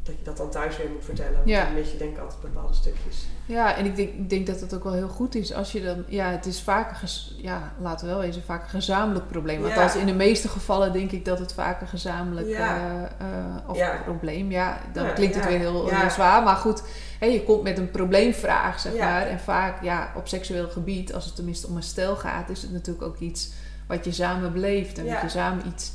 [0.08, 1.34] dat je dat dan thuis weer moet vertellen.
[1.34, 1.64] Want Ja.
[1.64, 3.26] dan mis je denk ik altijd bepaalde stukjes.
[3.46, 5.84] Ja, en ik denk, ik denk dat het ook wel heel goed is als je
[5.84, 6.04] dan...
[6.08, 9.62] Ja, het is vaak een, ja, laten we wel eens, vaak een gezamenlijk probleem.
[9.62, 9.68] Ja.
[9.68, 12.78] Althans, in de meeste gevallen denk ik dat het vaak een gezamenlijk Ja.
[12.78, 14.02] eh, eh, of Ja.
[14.04, 14.52] probleem...
[14.52, 16.44] Ja, dan klinkt het weer heel, zwaar.
[16.44, 16.84] Maar goed,
[17.20, 19.28] hè, je komt met een probleemvraag, zeg maar.
[19.28, 22.50] En vaak, ja, op seksueel gebied, als het tenminste om een stel gaat...
[22.50, 23.52] is het natuurlijk ook iets
[23.88, 24.98] wat je samen beleeft.
[24.98, 25.92] En dat je samen iets...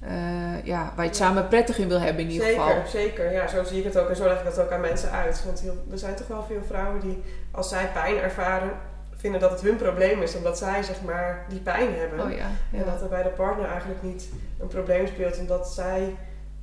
[0.00, 1.24] eh, ja, waar je het Ja.
[1.26, 2.86] samen prettig in wil hebben in ieder zeker, geval.
[2.86, 3.32] zeker.
[3.32, 5.44] Ja, zo zie ik het ook en zo leg ik dat ook aan mensen uit.
[5.44, 8.70] Want heel, er zijn toch wel veel vrouwen die, als zij pijn ervaren,
[9.16, 12.20] vinden dat het hun probleem is, omdat zij zeg maar die pijn hebben.
[12.20, 12.46] Oh ja,
[12.78, 14.28] En dat er bij de partner eigenlijk niet
[14.60, 16.16] een probleem speelt, omdat zij,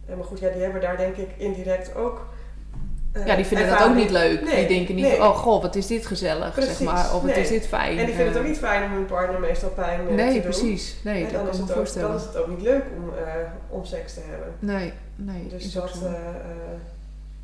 [0.08, 2.26] eh, maar goed, ja, die hebben daar denk ik indirect ook.
[3.20, 4.42] Eh, Ja, die vinden dat ook niet leuk.
[4.42, 5.20] Nee, die denken niet, nee.
[5.24, 7.06] oh god, wat is dit gezellig, Precies, zeg maar.
[7.06, 7.34] Of wat nee.
[7.42, 7.98] is dit fijn.
[7.98, 10.14] En die vinden het Eh, ook niet fijn om hun partner meestal pijn eh, te
[10.14, 10.42] Nee, doen.
[10.42, 10.96] precies.
[11.04, 12.08] Nee, En dat dan kan is, ik me voorstellen.
[12.08, 13.24] dan is het ook niet leuk om, eh,
[13.70, 14.54] om seks te hebben.
[14.60, 15.48] Nee, nee.
[15.48, 16.16] Dus dat, eh, eh,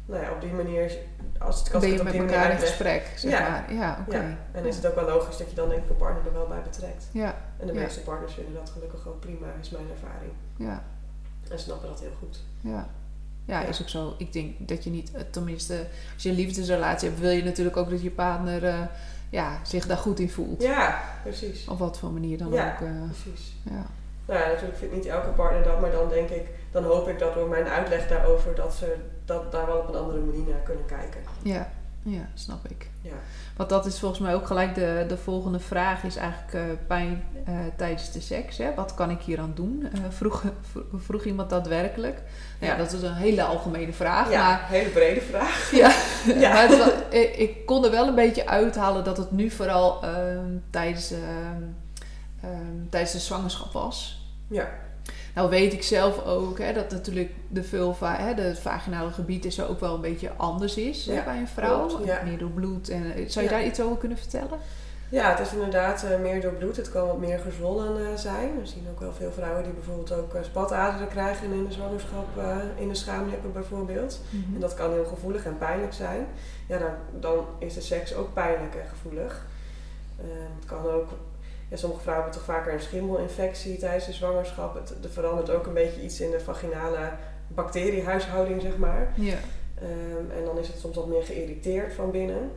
[0.05, 0.91] nou ja, op die manier,
[1.39, 3.49] als, het, als ben je het met elkaar in gesprek, zeg Ja.
[3.49, 3.73] maar.
[3.73, 4.17] Ja, oké.
[4.17, 6.33] Ja, en is het ook wel logisch dat je dan denk ik een partner er
[6.33, 7.05] wel bij betrekt.
[7.11, 10.31] Ja, En de meeste partners vinden dat gelukkig ook prima, is mijn ervaring.
[10.57, 10.83] ja,
[11.49, 12.39] En snappen dat heel goed.
[12.61, 12.87] ja.
[13.45, 13.67] Ja, Ja.
[13.67, 14.15] is ook zo.
[14.17, 17.77] Ik denk dat je niet, eh, tenminste, als je een liefdesrelatie hebt, wil je natuurlijk
[17.77, 18.79] ook dat je partner eh,
[19.29, 20.61] ja, zich daar goed in voelt.
[20.61, 21.67] Ja, precies.
[21.67, 22.71] Op wat voor manier dan Ja.
[22.73, 22.87] ook.
[22.87, 23.53] eh, precies.
[23.63, 23.85] ja.
[24.25, 27.19] Nou ja, natuurlijk vindt niet elke partner dat, maar dan denk ik, dan hoop ik
[27.19, 30.59] dat door mijn uitleg daarover, dat ze dat daar wel op een andere manier naar
[30.63, 31.21] kunnen kijken.
[31.41, 31.69] Ja,
[32.05, 32.87] Ja, snap ik.
[33.01, 33.11] Ja.
[33.55, 37.23] Want dat is volgens mij ook gelijk de, de volgende vraag, is eigenlijk eh, pijn
[37.45, 38.57] eh, tijdens de seks.
[38.57, 38.73] Hè?
[38.75, 39.87] Wat kan ik hier aan doen?
[39.93, 40.43] Eh, vroeg,
[40.95, 42.21] vroeg iemand daadwerkelijk.
[42.59, 44.31] Nou ja, dat is een hele algemene vraag.
[44.31, 45.71] Ja, Maar, een hele brede vraag.
[45.81, 45.93] ja,
[46.39, 46.53] Ja.
[46.53, 51.11] maar ik, ik kon er wel een beetje uithalen dat het nu vooral ehm, tijdens,
[51.11, 51.63] ehm,
[52.41, 54.27] ehm, tijdens de zwangerschap was.
[54.47, 54.69] Ja.
[55.35, 59.61] Nou weet ik zelf ook hè, dat natuurlijk de vulva, hè, de vaginale gebied is
[59.61, 61.87] ook wel een beetje anders is hè, bij een vrouw.
[61.87, 62.21] klopt, ja.
[62.23, 62.89] Meer door bloed.
[62.89, 64.59] En, eh, zou je daar iets over kunnen vertellen?
[65.09, 66.77] Ja, het is inderdaad eh, meer door bloed.
[66.77, 68.59] Het kan wat meer gezwollen eh, zijn.
[68.59, 72.27] We zien ook wel veel vrouwen die bijvoorbeeld ook spataderen krijgen in de zwangerschap,
[72.77, 74.21] in de schaamlippen bijvoorbeeld.
[74.53, 76.27] En dat kan heel gevoelig en pijnlijk zijn.
[76.67, 79.45] Ja, dan, dan is de seks ook pijnlijk en gevoelig.
[80.17, 80.25] Eh,
[80.59, 81.09] het kan ook,
[81.73, 84.75] ja, sommige vrouwen hebben toch vaker een schimmelinfectie tijdens de zwangerschap.
[84.75, 87.09] Het, er verandert ook een beetje iets in de vaginale
[87.47, 89.13] bacteriehuishouding, zeg maar.
[89.15, 89.35] Ja.
[89.75, 92.51] Ehm, en dan is het soms wat meer geïrriteerd van binnen.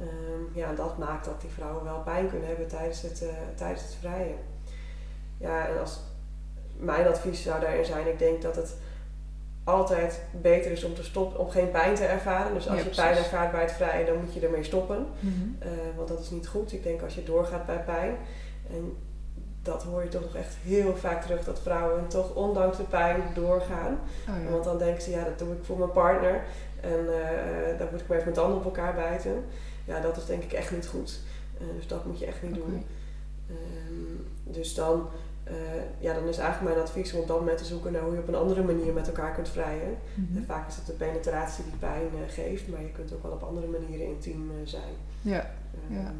[0.00, 3.82] Ehm, ja, dat maakt dat die vrouwen wel pijn kunnen hebben tijdens het, eh, tijdens
[3.82, 4.36] het vrijen.
[5.38, 6.00] Ja, en als
[6.76, 8.76] mijn advies zou daarin zijn, ik denk dat het
[9.64, 12.54] altijd beter is om te stoppen, om geen pijn te ervaren.
[12.54, 15.06] Dus als Ja, je pijn ervaart bij het vrijen, dan moet je ermee stoppen.
[15.58, 16.72] Eh, want dat is niet goed.
[16.72, 18.16] Ik denk als je doorgaat bij pijn.
[18.70, 18.96] En
[19.62, 23.22] dat hoor je toch nog echt heel vaak terug, dat vrouwen toch ondanks de pijn
[23.34, 23.98] doorgaan.
[24.28, 24.50] Oh, ja.
[24.50, 26.42] Want dan denken ze, ja, dat doe ik voor mijn partner.
[26.80, 29.44] En eh daar moet ik maar even mijn tanden op elkaar bijten.
[29.84, 31.20] Ja, dat is denk ik echt niet goed.
[31.58, 32.84] Eh, dus dat moet je echt niet doen.
[33.48, 35.08] Ehm, dus dan,
[35.44, 35.54] eh,
[35.98, 38.18] ja, dan is eigenlijk mijn advies om op dat moment te zoeken naar hoe je
[38.20, 39.96] op een andere manier met elkaar kunt vrijen.
[40.14, 40.36] Mhm.
[40.36, 43.42] En vaak is het de penetratie die pijn geeft, maar je kunt ook wel op
[43.42, 44.94] andere manieren intiem zijn.
[45.22, 45.50] Ja.
[45.88, 46.12] Ehm, Ja.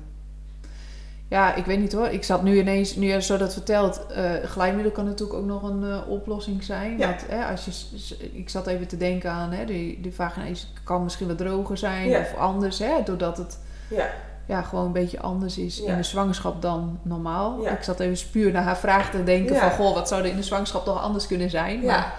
[1.29, 2.07] Ja, ik weet niet hoor.
[2.09, 5.63] Ik zat nu ineens, nu je zo dat vertelt, eh glijmiddel kan natuurlijk ook nog
[5.63, 6.99] een eh, oplossing zijn.
[6.99, 7.07] Ja.
[7.09, 10.45] Want hè, als je, ik zat even te denken aan, hè, die, die vagina
[10.85, 12.21] kan misschien wat droger zijn Ja.
[12.21, 13.59] of anders, hè, doordat het
[13.89, 14.07] Ja,
[14.47, 15.91] ja, gewoon een beetje anders is Ja.
[15.91, 17.63] in de zwangerschap dan normaal.
[17.63, 17.71] Ja.
[17.71, 19.61] Ik zat even puur naar haar vraag te denken Ja.
[19.61, 21.81] van, goh, wat zou er in de zwangerschap toch anders kunnen zijn?
[21.81, 21.87] ja.
[21.87, 22.15] Maar-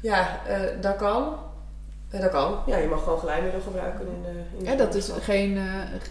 [0.00, 1.34] ja eh, dat kan.
[2.14, 2.58] Eh, dat kan.
[2.66, 5.64] Ja, je mag gewoon glijmiddel gebruiken in, de in de dat is geen, eh,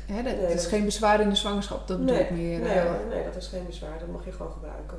[0.06, 2.60] hè, dat, Nee, is geen bezwaar in de zwangerschap, dat Nee, ik meer.
[2.60, 4.00] Nee, eh, nee, dat is geen bezwaar.
[4.00, 4.98] Dat mag je gewoon gebruiken.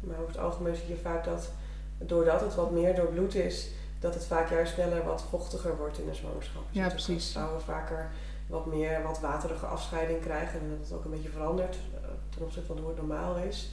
[0.00, 1.50] Maar over het algemeen zie je vaak dat
[1.98, 3.68] doordat het wat meer door bloed is,
[4.00, 6.62] dat het vaak juist sneller wat vochtiger wordt in de zwangerschap.
[6.70, 7.24] Ja, ook precies.
[7.24, 8.10] Dat vrouwen vaker
[8.46, 12.42] wat meer, wat waterige afscheiding krijgen en dat het ook een beetje verandert eh, ten
[12.42, 13.70] opzichte van hoe het normaal is.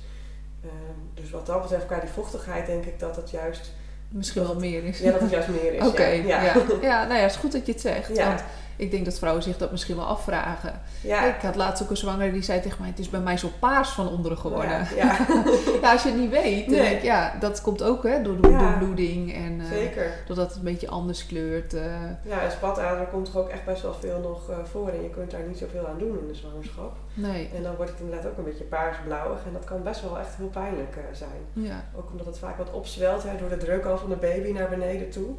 [0.61, 3.71] Ehm, dus wat dat betreft, qua die vochtigheid, denk ik dat het juist,
[4.13, 4.99] Misschien wel meer is.
[4.99, 5.87] ja, dat het juist meer is.
[5.87, 6.41] Oké, ja.
[6.43, 6.53] ja.
[6.81, 7.03] Ja.
[7.03, 8.15] nou ja, het is goed dat je het zegt.
[8.15, 8.27] Ja.
[8.27, 8.43] Want
[8.75, 10.81] ik denk dat vrouwen zich dat misschien wel afvragen.
[11.01, 11.35] Ja.
[11.35, 13.49] Ik had laatst ook een zwangere die zei tegen mij: Het is bij mij zo
[13.59, 14.87] paars van onderen geworden.
[14.95, 15.17] Ja,
[15.81, 16.83] Ja, als je het niet weet, dan Nee.
[16.83, 18.57] denk ik, ja, dat komt ook hè, door de Ja.
[18.59, 20.13] doorbloeding en eh, zeker.
[20.27, 21.73] doordat het een beetje anders kleurt.
[21.73, 21.83] eh.
[22.23, 25.09] Ja, en spatader komt toch ook echt best wel veel nog eh, voor en je
[25.09, 26.95] kunt daar niet zoveel aan doen in de zwangerschap.
[27.13, 27.49] nee.
[27.55, 30.35] En dan wordt het inderdaad ook een beetje paarsblauwig en dat kan best wel echt
[30.37, 31.65] heel pijnlijk zijn.
[31.65, 31.83] Ja.
[31.95, 34.69] Ook omdat het vaak wat opzwelt hè, door de druk al van de baby naar
[34.69, 35.29] beneden toe.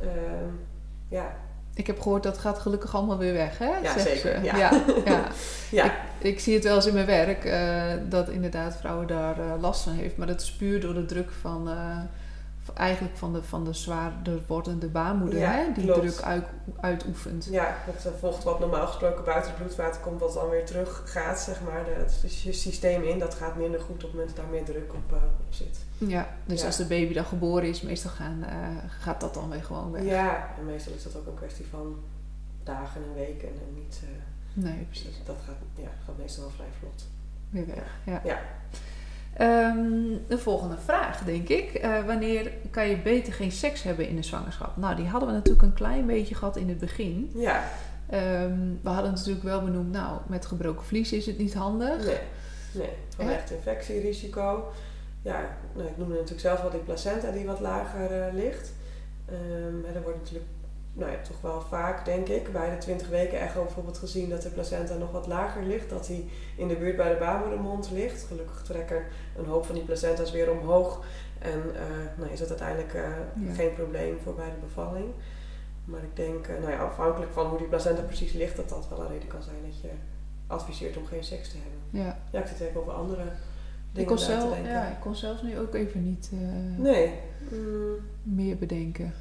[0.00, 0.50] Ehm,
[1.08, 1.34] ja,
[1.80, 3.76] Ik heb gehoord dat gaat gelukkig allemaal weer weg, hè?
[3.82, 4.38] Ja, zeker, ze.
[4.42, 4.56] ja.
[4.56, 5.28] ja, ja.
[5.70, 9.40] ja, Ik, ik zie het wel eens in mijn werk eh, dat inderdaad vrouwen daar
[9.40, 10.16] eh, last van heeft.
[10.16, 11.98] Maar dat is puur door de druk van, eh,
[12.74, 15.72] eigenlijk van de, van de zwaarder wordende baarmoeder, Ja, hè?
[15.72, 16.00] die klopt.
[16.00, 16.44] druk uit,
[16.80, 17.44] uitoefent.
[17.50, 21.02] ja, het eh, vocht wat normaal gesproken buiten het bloedvaten komt, wat dan weer terug
[21.04, 21.84] gaat, zeg maar.
[21.84, 24.46] De, het is je systeem in, dat gaat minder goed op het moment dat daar
[24.54, 25.78] meer druk op, eh, op zit.
[25.98, 26.66] Ja, dus Ja.
[26.66, 28.56] als de baby dan geboren is, meestal gaan, eh,
[29.00, 30.04] gaat dat dan weer gewoon weg.
[30.04, 31.96] Ja, en meestal is dat ook een kwestie van
[32.62, 34.00] dagen en weken en niet...
[34.52, 35.04] Nee, precies.
[35.06, 37.06] dus dat gaat, ja, gaat meestal wel vrij vlot.
[37.50, 37.84] Weer weg.
[38.04, 38.20] Ja.
[38.24, 38.38] Ja.
[39.36, 41.74] Ehm, de volgende vraag, denk ik.
[41.74, 44.76] Eh, wanneer kan je beter geen seks hebben in de zwangerschap?
[44.76, 47.30] Nou, die hadden we natuurlijk een klein beetje gehad in het begin.
[47.34, 47.64] Ja,
[48.10, 52.04] Ehm, we hadden natuurlijk wel benoemd, nou, met gebroken vlies is het niet handig.
[52.04, 52.18] nee.
[52.72, 54.72] Nee, vanwege infectierisico.
[55.22, 58.72] Ja, nou, ik noemde natuurlijk zelf al die placenta die wat lager eh, ligt.
[59.26, 60.44] Ehm, en er wordt natuurlijk
[61.00, 64.42] nou ja, toch wel vaak, denk ik, bij de 20 weken echo bijvoorbeeld gezien dat
[64.42, 65.90] de placenta nog wat lager ligt.
[65.90, 68.22] Dat die in de buurt bij de baarmoedermond ligt.
[68.22, 69.02] Gelukkig trekken
[69.36, 71.04] een hoop van die placenta's weer omhoog.
[71.38, 71.82] En eh,
[72.18, 73.02] nou, is dat uiteindelijk eh,
[73.46, 73.52] Ja.
[73.54, 75.06] geen probleem voor bij de bevalling.
[75.84, 78.88] Maar ik denk, eh, nou ja, afhankelijk van hoe die placenta precies ligt, dat dat
[78.88, 79.88] wel een reden kan zijn dat je
[80.46, 82.02] adviseert om geen seks te hebben.
[82.04, 82.18] Ja.
[82.30, 83.28] Ja, ik zit even over andere Ik
[83.92, 84.70] dingen kon, zelf, denken.
[84.72, 86.38] ja, ik kon zelfs nu ook even niet eh,
[86.82, 87.12] Nee.
[87.50, 89.12] Mm, meer bedenken.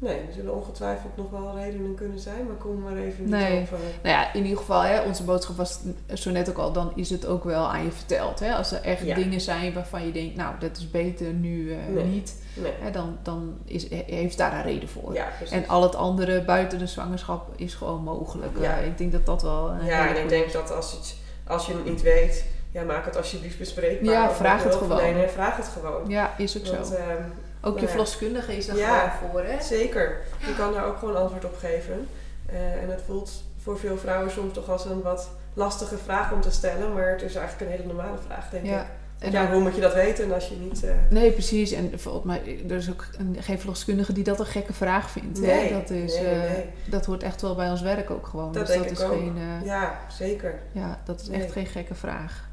[0.00, 3.60] Nee, er zullen ongetwijfeld nog wel redenen kunnen zijn, maar kom maar even niet Nee.
[3.60, 3.78] over.
[4.02, 5.78] Nou ja, in ieder geval, hè, onze boodschap was
[6.14, 8.40] zo net ook al, dan is het ook wel aan je verteld.
[8.40, 8.54] Hè?
[8.54, 9.14] Als er echt Ja.
[9.14, 12.04] dingen zijn waarvan je denkt, nou, dat is beter nu eh, Nee.
[12.04, 12.72] niet, Nee.
[12.80, 15.14] hè, dan, dan is, heeft daar een reden voor.
[15.14, 15.28] Ja.
[15.50, 18.58] En al het andere buiten de zwangerschap is gewoon mogelijk.
[18.60, 18.78] Ja.
[18.78, 21.66] Eh, ik denk dat dat wel een ja, en ik denk dat als, iets, als
[21.66, 24.12] je het niet weet, ja, maak het alsjeblieft bespreekbaar.
[24.12, 25.12] Ja, vraag het gewoon.
[25.14, 26.08] Nee, vraag het gewoon.
[26.08, 26.94] Ja, is ook Want, zo.
[26.94, 27.22] ehm,
[27.62, 29.08] Ook je verloskundige is er Ja.
[29.08, 29.62] gewoon voor, hè?
[29.62, 30.16] zeker,
[30.46, 32.08] je kan daar ook gewoon antwoord op geven.
[32.46, 33.30] Eh, en het voelt
[33.62, 37.22] voor veel vrouwen soms toch als een wat lastige vraag om te stellen, maar het
[37.22, 38.80] is eigenlijk een hele normale vraag, denk Ja.
[38.80, 38.86] ik.
[39.18, 40.84] En ja, hoe moet je dat weten als je niet...
[40.84, 41.72] eh, Nee, precies.
[41.72, 45.40] En volgens mij, er is ook een, geen verloskundige die dat een gekke vraag vindt.
[45.40, 45.72] Nee, hè?
[45.78, 46.64] Dat, is, nee, eh, nee.
[46.86, 48.52] dat hoort echt wel bij ons werk ook gewoon.
[48.52, 49.18] Dat dus denk dat ik is ook.
[49.18, 49.36] geen.
[49.60, 50.54] eh, ja, zeker.
[50.72, 52.47] Ja, dat is echt geen gekke vraag.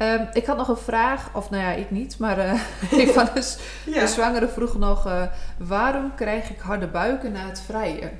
[0.00, 2.38] Ehm, ik had nog een vraag, of nou ja, ik niet, maar
[2.90, 3.54] een van de,
[3.86, 4.00] Ja.
[4.00, 5.22] de zwangere vroeg nog: eh,
[5.58, 8.10] waarom krijg ik harde buiken na het vrijen?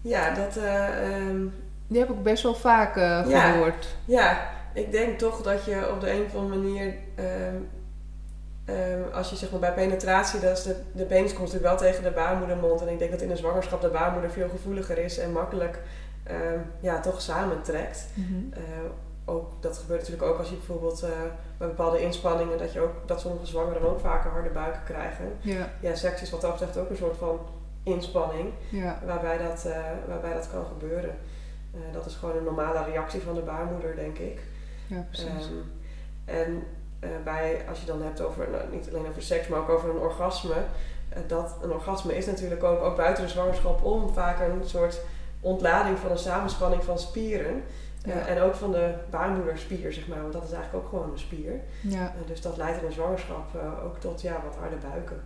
[0.00, 0.56] Ja, dat...
[0.56, 1.46] eh, ehm,
[1.86, 3.50] Die heb ik best wel vaak eh, Ja.
[3.52, 3.86] gehoord.
[4.04, 7.56] Ja, ik denk toch dat je op de een of andere manier, ehm,
[9.12, 12.02] als je zeg maar bij penetratie, dat is de, de penis komt natuurlijk wel tegen
[12.04, 12.80] de baarmoedermond.
[12.80, 15.78] En ik denk dat in de zwangerschap de baarmoeder veel gevoeliger is en makkelijk
[16.80, 18.06] ja, toch samentrekt.
[18.50, 18.60] Eh,
[19.24, 21.10] ook, dat gebeurt natuurlijk ook als je bijvoorbeeld eh,
[21.58, 25.32] bij bepaalde inspanningen, dat, je ook, dat sommige zwangeren ook vaker harde buiken krijgen.
[25.40, 27.40] Ja, Ja, seks is wat dat betreft ook een soort van
[27.82, 31.16] inspanning ja, waarbij dat, eh, waarbij dat kan gebeuren.
[31.74, 34.40] Eh, dat is gewoon een normale reactie van de baarmoeder, denk ik.
[34.86, 35.26] ja, precies.
[35.28, 35.60] Ehm,
[36.24, 36.62] en
[37.24, 39.96] bij, als je dan hebt over, nou, niet alleen over seks, maar ook over een
[39.96, 40.54] orgasme.
[41.26, 45.00] dat, een orgasme is natuurlijk ook, ook buiten de zwangerschap om vaak een soort
[45.40, 47.62] ontlading van een samenspanning van spieren.
[48.04, 51.18] Eh, en ook van de baarmoederspier, zeg maar, want dat is eigenlijk ook gewoon een
[51.18, 51.60] spier.
[51.80, 52.00] ja.
[52.06, 55.20] Eh, dus dat leidt in een zwangerschap eh, ook tot ja, wat harde buiken.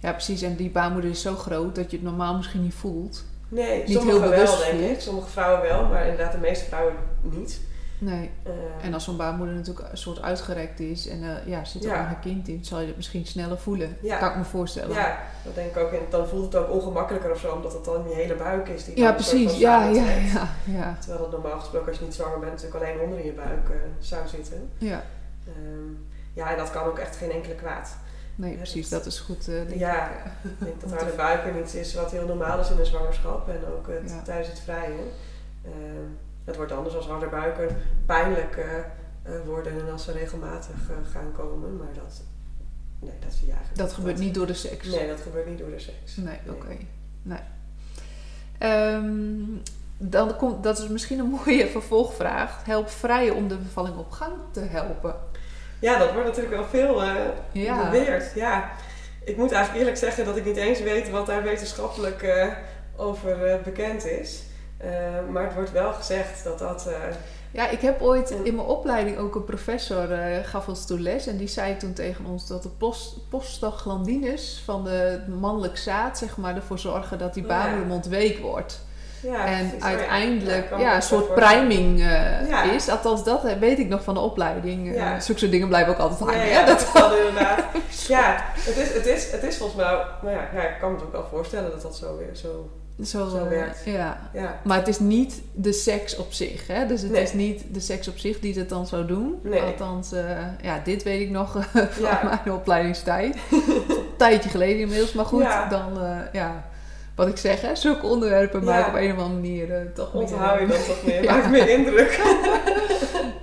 [0.00, 0.42] ja, precies.
[0.42, 3.24] En die baarmoeder is zo groot dat je het normaal misschien niet voelt.
[3.48, 4.90] Nee, Niet sommige heel wel, bewust denk voelt.
[4.90, 5.00] ik.
[5.00, 7.60] Sommige vrouwen wel, maar inderdaad de meeste vrouwen niet.
[8.04, 8.30] Nee.
[8.42, 8.52] Eh,
[8.86, 12.02] En als zo'n baarmoeder natuurlijk een soort uitgerekt is en eh, ja, zit er Ja.
[12.02, 13.96] nog een kind in, zal je het misschien sneller voelen.
[14.00, 14.18] Ja.
[14.18, 14.94] Kan ik me voorstellen.
[14.96, 15.92] Ja, dat denk ik ook.
[15.92, 18.84] En dan voelt het ook ongemakkelijker of zo, omdat het dan je hele buik is.
[18.84, 19.50] Die Ja, precies.
[19.50, 20.96] van Ja, ja, ja, ja.
[21.00, 23.68] Terwijl het normaal gesproken als je niet zwanger bent natuurlijk alleen onder in je buik
[23.68, 24.70] eh, zou zitten.
[24.78, 25.02] Ja,
[25.46, 25.92] Ehm,
[26.32, 27.96] ja, en dat kan ook echt geen enkele kwaad.
[28.34, 28.88] nee, precies.
[28.88, 30.08] dat- Dat is goed, denk Ja.
[30.10, 30.30] ik.
[30.58, 33.60] Denk dat harde de- buiken iets is wat heel normaal is in een zwangerschap en
[33.72, 33.86] ook
[34.24, 35.04] tijdens het vrijen.
[35.64, 36.06] Ehm,
[36.44, 37.76] het wordt anders als harde buiken
[38.06, 41.76] pijnlijk eh, worden en als ze regelmatig eh, gaan komen.
[41.76, 42.22] Maar dat,
[42.98, 44.88] nee, dat zie je eigenlijk Dat gebeurt niet door de seks.
[44.88, 46.16] Nee, dat gebeurt niet door de seks.
[46.16, 46.76] Nee, oké.
[47.22, 47.38] Nee.
[48.58, 49.42] Ehm,
[49.98, 52.64] dan komt, dat is misschien een mooie vervolgvraag.
[52.64, 55.14] Help vrijen om de bevalling op gang te helpen.
[55.78, 57.14] Ja, dat wordt natuurlijk wel veel eh
[57.52, 57.90] Ja.
[57.90, 58.32] beweerd.
[58.34, 58.70] Ja.
[59.24, 62.46] Ik moet eigenlijk eerlijk zeggen dat ik niet eens weet wat daar wetenschappelijk
[62.96, 64.42] over bekend is.
[64.82, 64.88] Eh,
[65.30, 66.86] maar het wordt wel gezegd dat dat...
[66.86, 66.94] eh,
[67.50, 71.26] Ja, ik heb ooit in mijn opleiding ook een professor eh, gaf ons toen les.
[71.26, 76.36] En die zei toen tegen ons dat de post, prostaglandines van de mannelijk zaad, zeg
[76.36, 78.80] maar, ervoor zorgen dat die Oh baarmoedermond week wordt.
[79.22, 79.78] ja, en precies.
[79.78, 79.84] Ja.
[79.88, 81.98] uiteindelijk ja, een soort priming
[82.48, 82.62] Ja.
[82.62, 82.88] is.
[82.88, 84.94] Althans, dat weet ik nog van de opleiding.
[84.94, 85.20] Ja.
[85.20, 86.46] Zulke soort dingen blijven ook altijd hangen.
[86.48, 87.64] Ja, Dat- dat wel inderdaad.
[88.08, 89.90] Ja, het is, het, is, het is volgens mij...
[90.22, 92.70] Nou ja, ja, ik kan me het ook wel voorstellen dat dat zo weer zo...
[93.04, 93.82] Zo, Zo werkt.
[93.84, 94.30] Ja.
[94.32, 96.66] Ja, Maar het is niet de seks op zich.
[96.66, 96.86] Hè?
[96.86, 97.22] Dus het Nee.
[97.22, 99.38] is niet de seks op zich die het dan zou doen.
[99.42, 99.60] Nee.
[99.60, 100.24] Althans, eh,
[100.62, 102.40] ja, dit weet ik nog eh, van Ja.
[102.44, 103.36] mijn opleidingstijd.
[103.50, 105.12] een tijdje geleden inmiddels.
[105.12, 105.68] Maar goed, Ja.
[105.68, 106.64] dan eh, ja,
[107.14, 110.22] wat ik zeg, hè, zulke onderwerpen maken op een of andere manier eh, toch meer-
[110.22, 111.24] onthoud je dan toch meer.
[111.30, 112.20] Maakt meer indruk.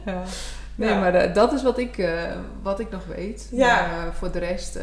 [0.06, 0.24] Ja.
[0.76, 2.10] Nee, maar dat is wat ik,
[2.62, 3.48] wat ik nog weet.
[3.52, 3.76] Ja.
[3.88, 4.80] Maar, voor de rest,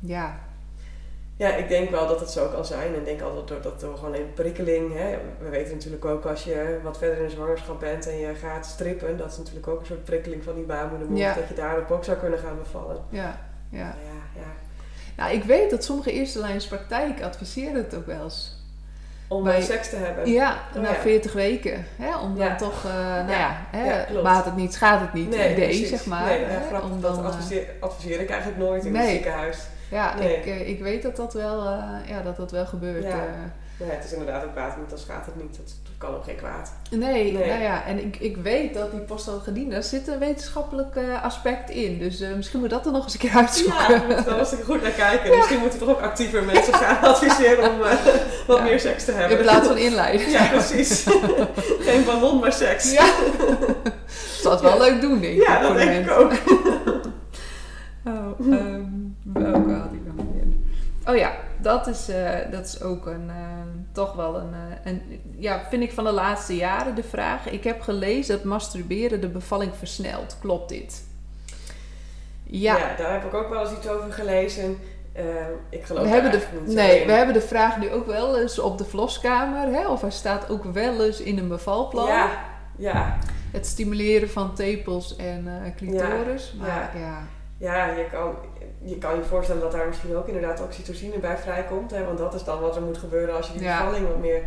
[0.00, 0.38] ja.
[1.44, 2.86] Ja, ik denk wel dat het zo kan zijn.
[2.94, 4.94] En ik denk altijd door, dat door gewoon een prikkeling.
[4.96, 5.18] Hè.
[5.38, 8.66] We weten natuurlijk ook als je wat verder in de zwangerschap bent en je gaat
[8.66, 11.18] strippen, dat is natuurlijk ook een soort prikkeling van die baarmoedermond.
[11.18, 11.34] Ja.
[11.34, 12.96] Dat je daarop ook zou kunnen gaan bevallen.
[13.08, 13.78] Ja, ja.
[13.78, 13.94] Ja,
[14.34, 14.46] ja, ja.
[15.16, 18.62] Nou, ik weet dat sommige eerste lijns praktijk adviseren het ook wel eens.
[19.28, 20.30] Om Bij- seks te hebben.
[20.30, 20.94] Ja, Oh, na ja.
[20.94, 21.86] 40 weken.
[21.96, 22.18] Hè?
[22.18, 25.64] Om dan toch, eh, nou ja, hè, baat het niet, schaadt het niet, Nee, idee,
[25.66, 25.88] precies.
[25.88, 26.24] zeg maar.
[26.26, 26.66] Nee, hè?
[26.68, 26.90] grappig.
[26.90, 29.02] Om dat dan, eh, adviseer, adviseer ik eigenlijk nooit in Nee.
[29.02, 29.58] het ziekenhuis.
[29.94, 30.36] Ja, nee.
[30.36, 33.02] ik, eh, ik weet dat dat wel, eh, ja, dat dat wel gebeurt.
[33.04, 33.10] Ja.
[33.10, 33.16] eh.
[33.78, 35.56] Nee, het is inderdaad ook het niet, dan schaadt het niet.
[35.56, 36.72] Dat, dat kan ook geen kwaad.
[36.90, 37.46] Nee, Nee.
[37.48, 41.98] nou ja, en ik, ik weet dat die postagedines zit een wetenschappelijk aspect in.
[41.98, 43.74] Dus eh, misschien moet dat er nog eens een keer uitzoeken.
[43.80, 45.36] Ja, daar moet- daar was ik goed naar kijken.
[45.36, 47.78] Misschien moeten toch ook actiever mensen gaan adviseren om
[48.46, 48.62] wat Ja.
[48.64, 49.36] meer seks te hebben.
[49.38, 50.30] In plaats van inleiden.
[50.30, 51.04] Ja, precies.
[51.86, 52.92] Geen ballon, maar seks.
[52.92, 53.06] Ja.
[54.40, 55.46] Zou het wel leuk doen, denk ik.
[55.46, 56.32] Ja, dat denk ik ook.
[58.06, 58.82] Oh, ehm,
[59.32, 60.44] welke had ik nog meer?
[61.06, 63.36] Oh ja, dat is, eh, dat is ook een, eh,
[63.92, 67.50] toch wel een, eh, een, ja, vind ik van de laatste jaren de vraag.
[67.50, 70.36] Ik heb gelezen dat masturberen de bevalling versnelt.
[70.40, 71.04] Klopt dit?
[72.44, 72.94] Ja.
[72.96, 74.78] daar heb ik ook wel eens iets over gelezen.
[75.70, 78.58] ik geloof we hebben de, niet Nee, we hebben de vraag nu ook wel eens
[78.58, 79.66] op de verloskamer.
[79.66, 79.88] Hè?
[79.88, 82.06] Of hij staat ook wel eens in een bevalplan.
[82.06, 82.30] Ja,
[82.76, 83.18] ja.
[83.52, 86.54] Het stimuleren van tepels en clitoris.
[86.58, 87.26] Ja, maar, ja.
[87.58, 87.86] ja.
[87.86, 88.34] je kan
[88.84, 91.90] je kan je voorstellen dat daar misschien ook inderdaad oxytocine bij vrijkomt.
[91.90, 92.04] Hè?
[92.04, 94.42] Want dat is dan wat er moet gebeuren als je die bevalling wat meer...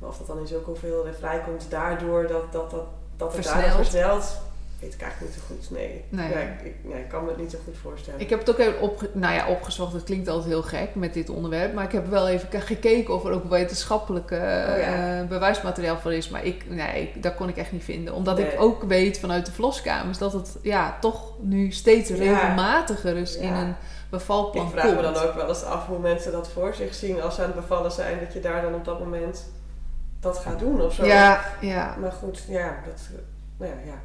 [0.00, 2.84] Of dat dan in zulke hoeveelheden vrijkomt daardoor dat, dat, dat,
[3.16, 4.40] dat het daardoor versnelt
[4.80, 5.70] weet ik eigenlijk niet zo goed.
[5.70, 6.04] Nee.
[6.08, 6.44] Nee.
[6.62, 8.20] ik, nee, ik kan me het niet zo goed voorstellen.
[8.20, 9.92] Ik heb het ook even op, nou ja, opgezocht.
[9.92, 11.74] Het klinkt altijd heel gek met dit onderwerp.
[11.74, 14.40] Maar ik heb wel even gekeken of er ook wetenschappelijk uh,
[15.28, 16.28] bewijsmateriaal voor is.
[16.28, 18.14] Maar ik, nee, dat kon ik echt niet vinden.
[18.14, 23.36] Omdat ik ook weet vanuit de verloskamers dat het ja, toch nu steeds regelmatiger is
[23.36, 23.74] in een
[24.10, 27.22] bevalplan Ik vraag me dan ook wel eens af hoe mensen dat voor zich zien
[27.22, 28.18] als ze aan het bevallen zijn.
[28.20, 29.50] Dat je daar dan op dat moment
[30.20, 31.04] dat gaat doen of zo.
[31.04, 31.96] Ja, ja.
[32.00, 33.00] Maar goed, ja, dat,
[33.56, 33.98] nou ja, ja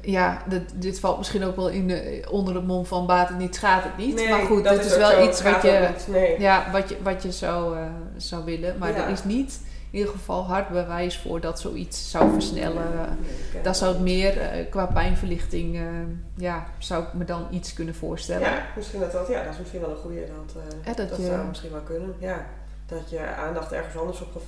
[0.00, 3.38] ja, dit, dit, valt misschien ook wel in de, onder de mond van baat het
[3.38, 4.28] niet, schaadt het niet.
[4.28, 5.90] maar goed, dit is, wel iets wat je,
[6.38, 7.82] ja, wat je, wat je zou, uh,
[8.16, 8.78] zou willen.
[8.78, 13.18] Maar er is niet in ieder geval hard bewijs voor dat zoiets zou versnellen.
[13.62, 15.82] dat zou het meer uh, qua pijnverlichting, uh,
[16.36, 18.48] ja, zou ik me dan iets kunnen voorstellen.
[18.48, 20.20] Ja, misschien dat dat, ja, dat is misschien wel een goede.
[20.84, 22.46] Dat, dat, dat zou misschien wel kunnen, ja
[22.86, 24.42] dat je aandacht ergens anders op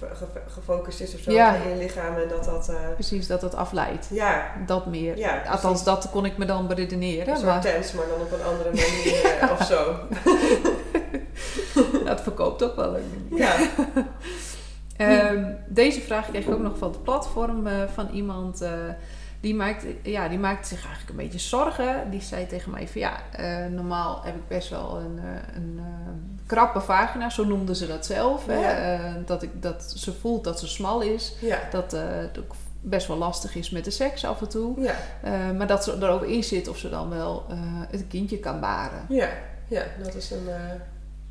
[0.49, 1.37] gefocust is of zo in
[1.69, 2.69] je lichaam en dat dat...
[2.71, 4.09] Uh, Precies, dat dat afleidt.
[4.11, 4.53] Ja.
[4.67, 5.17] Dat meer.
[5.17, 7.35] Ja, Althans, dat kon ik me dan beredeneren.
[7.35, 9.97] Een soort tens, maar dan op een andere manier eh, of zo.
[12.11, 12.97] dat verkoopt ook wel.
[13.31, 13.57] Ja.
[15.31, 18.65] um, deze vraag kreeg ik ook nog van het platform uh, van iemand
[19.41, 22.11] die maakt, ja, die maakte zich eigenlijk een beetje zorgen.
[22.11, 23.21] Die zei tegen mij van ja,
[23.69, 25.21] normaal heb ik best wel een,
[25.55, 28.47] een uh, krappe vagina, zo noemden ze dat zelf.
[28.47, 29.25] Hè?
[29.25, 31.35] dat, ik, dat ze voelt dat ze smal is.
[31.41, 31.59] Ja.
[31.71, 34.81] Dat het ook best wel lastig is met de seks af en toe.
[34.81, 34.95] Ja.
[35.53, 37.45] maar dat ze er ook in zit of ze dan wel
[37.91, 39.07] het kindje kan baren.
[39.09, 39.29] Ja,
[39.69, 40.49] ja dat is een,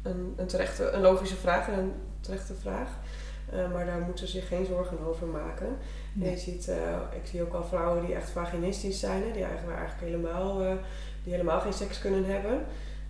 [0.04, 2.90] een, een, terechte, een logische vraag en een terechte vraag.
[3.74, 5.78] maar daar moeten ze zich geen zorgen over maken.
[6.18, 6.32] Nee.
[6.32, 6.76] je ziet, uh,
[7.12, 10.72] ik zie ook al vrouwen die echt vaginistisch zijn, hè, die eigenlijk, eigenlijk helemaal, uh,
[11.24, 12.66] die helemaal geen seks kunnen hebben.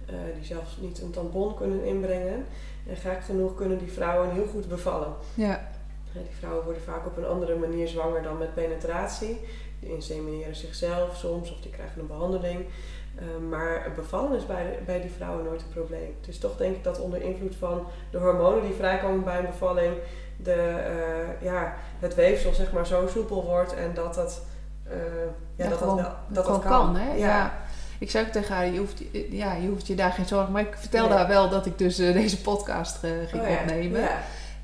[0.10, 2.46] Uh, die zelfs niet een tampon kunnen inbrengen.
[2.88, 5.14] En gek genoeg kunnen die vrouwen heel goed bevallen.
[5.34, 5.70] Ja.
[6.14, 9.40] die vrouwen worden vaak op een andere manier zwanger dan met penetratie.
[9.80, 12.66] Die insemineren zichzelf soms of die krijgen een behandeling.
[13.50, 16.16] maar bevallen is bij, bij die vrouwen nooit een probleem.
[16.20, 19.46] Het is toch denk ik dat onder invloed van de hormonen die vrijkomen bij een
[19.46, 19.94] bevalling,
[20.38, 24.42] de, uh, ja, het weefsel zeg maar zo soepel wordt en dat dat,
[24.88, 24.94] uh,
[25.56, 26.62] ja, dat, dat, dat, dat, kan.
[26.62, 27.14] kan hè?
[27.14, 27.54] Ja.
[28.00, 30.62] Ik zei ook tegen haar, je hoeft, ja, je hoeft je daar geen zorgen Maar
[30.62, 34.10] ik vertelde haar wel dat ik dus uh, deze podcast ging oh, opnemen.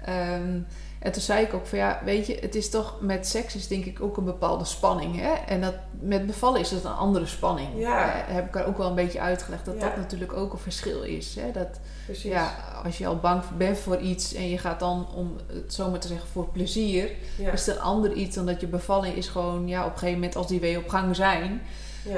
[0.10, 0.66] Um,
[1.04, 3.68] en toen zei ik ook van ja, weet je, het is toch met seks is
[3.68, 5.20] denk ik ook een bepaalde spanning.
[5.20, 5.34] Hè?
[5.48, 7.70] En dat, met bevallen is het een andere spanning.
[7.76, 8.24] Ja.
[8.28, 11.36] Heb ik er ook wel een beetje uitgelegd dat dat natuurlijk ook een verschil is.
[11.36, 11.52] Hè?
[11.52, 12.32] Dat, Precies.
[12.32, 15.90] Ja, als je al bang bent voor iets en je gaat dan, om het zo
[15.90, 17.12] maar te zeggen, voor plezier,
[17.54, 20.20] is het een ander iets dan dat je bevalling is gewoon, ja, op een gegeven
[20.20, 21.62] moment als die weer op gang zijn,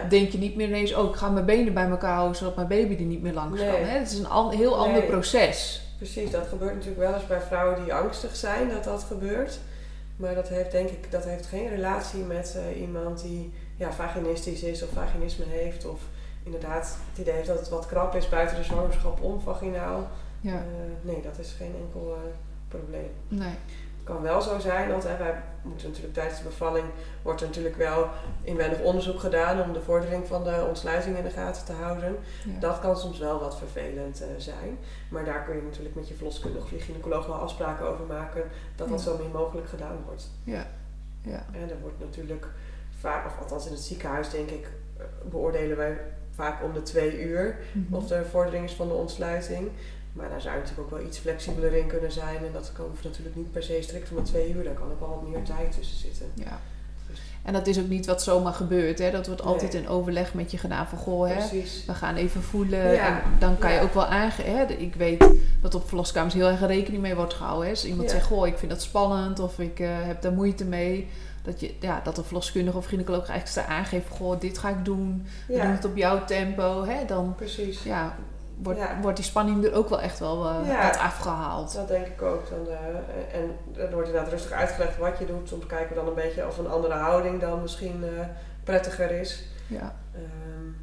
[0.10, 2.68] denk je niet meer ineens, oh, ik ga mijn benen bij elkaar houden zodat mijn
[2.68, 3.68] baby er niet meer langs kan.
[3.68, 3.98] Hè?
[3.98, 5.82] Het is een heel ander proces.
[5.98, 9.60] Precies, dat gebeurt natuurlijk wel eens bij vrouwen die angstig zijn dat dat gebeurt.
[10.16, 14.64] Maar dat heeft denk ik dat heeft geen relatie met uh, iemand die ja, vaginistisch
[14.64, 15.86] is of vaginisme heeft.
[15.86, 16.02] Of
[16.44, 20.08] inderdaad het idee heeft dat het wat krap is buiten de zwangerschap om vaginaal.
[20.42, 20.54] Ja.
[20.54, 20.62] Uh,
[21.02, 22.32] nee, dat is geen enkel uh,
[22.68, 23.10] probleem.
[23.28, 23.56] Nee
[24.06, 26.86] kan wel zo zijn dat hè, wij moeten natuurlijk tijdens de bevalling
[27.22, 28.10] wordt er natuurlijk wel
[28.42, 32.16] inwendig onderzoek gedaan om de vordering van de ontsluiting in de gaten te houden.
[32.60, 34.78] Dat kan soms wel wat vervelend uh, zijn.
[35.10, 38.44] Maar daar kun je natuurlijk met je verloskundige of je gynaecoloog wel afspraken over maken
[38.76, 40.30] dat dat zo min mogelijk gedaan wordt.
[40.44, 40.68] Ja.
[41.22, 41.46] Ja.
[41.52, 42.48] En er wordt natuurlijk
[43.00, 45.98] vaak, of althans in het ziekenhuis denk ik, eh, beoordelen wij
[46.32, 47.96] vaak om de twee uur mhm.
[47.96, 49.70] of er vordering is van de ontsluiting.
[50.16, 52.38] Maar daar zou natuurlijk ook wel iets flexibeler in kunnen zijn.
[52.38, 54.64] En dat hoeft natuurlijk niet per se strikt van de twee uur.
[54.64, 56.32] Daar kan ook wel wat meer tijd tussen zitten.
[56.34, 56.60] Ja.
[57.10, 59.00] Dus- en dat is ook niet wat zomaar gebeurt.
[59.00, 59.12] Hè?
[59.12, 61.50] Dat wordt altijd in overleg met je gedaan van goh, hè,
[61.86, 62.92] we gaan even voelen.
[62.92, 63.08] Ja.
[63.08, 64.82] En dan kan je ook wel aangeven.
[64.82, 65.26] Ik weet
[65.62, 67.66] dat op verloskamers heel erg rekening mee wordt gehouden.
[67.66, 67.70] Hè?
[67.70, 71.08] Als iemand zegt, goh, ik vind dat spannend of ik uh, heb daar moeite mee.
[71.42, 75.26] Dat, je, ja, dat de verloskundige of gynaecoloog eigenlijk aangeeft, goh, dit ga ik doen.
[75.48, 76.84] We doen het op jouw tempo.
[76.86, 77.06] Hè?
[77.06, 77.84] Dan, Precies.
[77.84, 78.16] Ja,
[78.58, 81.74] wordt, wordt die spanning er ook wel echt wel uh, wat afgehaald.
[81.74, 82.50] Dat denk ik ook.
[82.50, 85.48] Dan, uh, en er wordt inderdaad rustig uitgelegd wat je doet.
[85.48, 88.26] Soms kijken we dan een beetje of een andere houding dan misschien uh,
[88.64, 89.44] prettiger is.
[89.68, 89.96] Ja.
[90.16, 90.78] Um,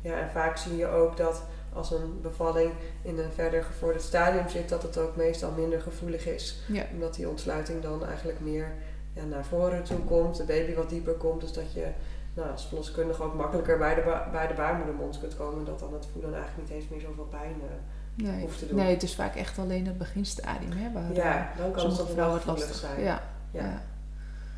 [0.00, 1.42] ja, en vaak zie je ook dat
[1.72, 6.26] als een bevalling in een verder gevorderd stadium zit, dat het ook meestal minder gevoelig
[6.26, 6.62] is.
[6.66, 6.84] Ja.
[6.92, 8.72] Omdat die ontsluiting dan eigenlijk meer
[9.12, 11.40] ja, naar voren toe komt, de baby wat dieper komt.
[11.40, 11.86] Dus dat je
[12.34, 15.64] nou, als verloskundige ook makkelijker bij de, ba- bij de baarmoedermond kunt komen.
[15.64, 18.40] Dat dan het voelen eigenlijk niet eens meer zoveel pijn eh, Nee.
[18.40, 18.76] hoeft te doen.
[18.76, 20.72] nee, het is vaak echt alleen het beginstadium.
[20.72, 23.00] Hè, waar eh, Ja, dan kan het wel vrouwen het lastig zijn.
[23.00, 23.22] Ja.
[23.50, 23.62] Ja.
[23.64, 23.82] Ja.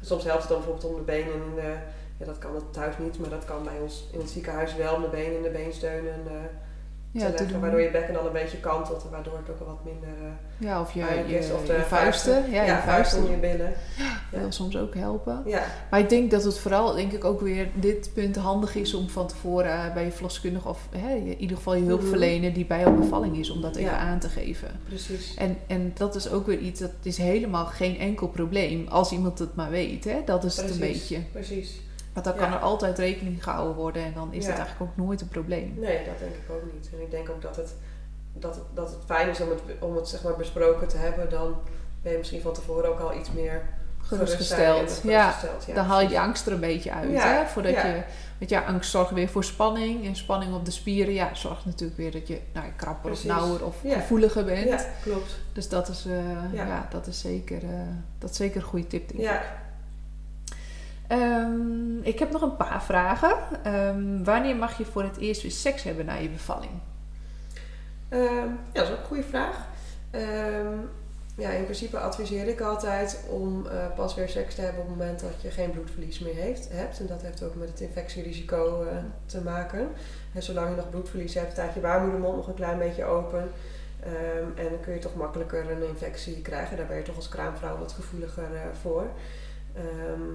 [0.03, 1.75] Soms helpt het dan bijvoorbeeld om de benen in de,
[2.17, 4.95] ja dat kan het thuis niet, maar dat kan bij ons in het ziekenhuis wel,
[4.95, 6.33] om de benen in de beensteunen eh,
[7.21, 9.67] Ja, te leggen, waardoor je bekken al een beetje kantelt, en waardoor het ook al
[9.67, 11.51] wat minder eh ja, of je, je, is.
[11.53, 12.51] Of je de vuisten.
[12.51, 13.73] Ja, je vuisten in je billen.
[14.33, 14.39] Ja.
[14.41, 15.43] wil soms ook helpen.
[15.47, 18.95] Ja, Maar ik denk dat het vooral, denk ik ook weer dit punt handig is
[18.95, 22.53] om van tevoren eh, bij je verloskundige of hè, je- in ieder geval je hulpverlener
[22.53, 23.99] die bij jouw bevalling is, om dat even Ja.
[23.99, 24.69] aan te geven.
[24.89, 25.35] precies.
[25.35, 29.39] En, en dat is ook weer iets, dat is helemaal geen enkel probleem als iemand
[29.39, 30.05] het maar weet.
[30.05, 30.23] Hè?
[30.25, 31.19] Dat is het een beetje.
[31.33, 31.81] Precies.
[32.17, 35.21] Want dan kan er altijd rekening gehouden worden en dan is het eigenlijk ook nooit
[35.21, 35.75] een probleem.
[35.79, 36.91] Nee, dat denk ik ook niet.
[36.93, 37.75] En ik denk ook dat het,
[38.33, 41.31] dat het, dat het fijn is om het, om het zeg maar besproken te hebben.
[41.31, 41.55] Dan
[42.03, 43.63] ben je misschien van tevoren ook al iets meer
[43.99, 45.01] Gerustgesteld.
[45.05, 45.35] Ja,
[45.75, 47.11] dan haal je je angst er een beetje uit.
[47.11, 47.47] Ja, Hè?
[47.47, 47.87] Voordat ja.
[47.87, 48.03] je,
[48.39, 50.07] want ja, angst zorgt weer voor spanning.
[50.07, 53.31] En spanning op de spieren ja, zorgt natuurlijk weer dat je nou, krapper Precies.
[53.31, 54.69] of nauwer of gevoeliger bent.
[54.69, 55.39] Ja, klopt.
[55.53, 56.87] Dus dat is, eh, ja.
[56.91, 57.71] Dat is, zeker, eh,
[58.19, 59.43] dat is zeker een goede tip, denk ik.
[61.09, 63.37] Ehm, ik heb nog een paar vragen.
[63.63, 66.73] Ehm, wanneer mag je voor het eerst weer seks hebben na je bevalling?
[68.09, 69.67] Ehm, ja, dat is ook een goede vraag.
[71.37, 74.99] Ja, in principe adviseer ik altijd om eh, pas weer seks te hebben op het
[74.99, 77.01] moment dat je geen bloedverlies meer heeft, hebt.
[77.01, 78.97] En dat heeft ook met het infectierisico eh,
[79.27, 79.89] te maken.
[80.35, 83.51] En zolang je nog bloedverlies hebt, staat je baarmoedermond nog een klein beetje open.
[84.57, 86.77] En dan kun je toch makkelijker een infectie krijgen.
[86.77, 89.07] Daar ben je toch als kraamvrouw wat gevoeliger eh, voor.
[89.75, 90.31] Ehm,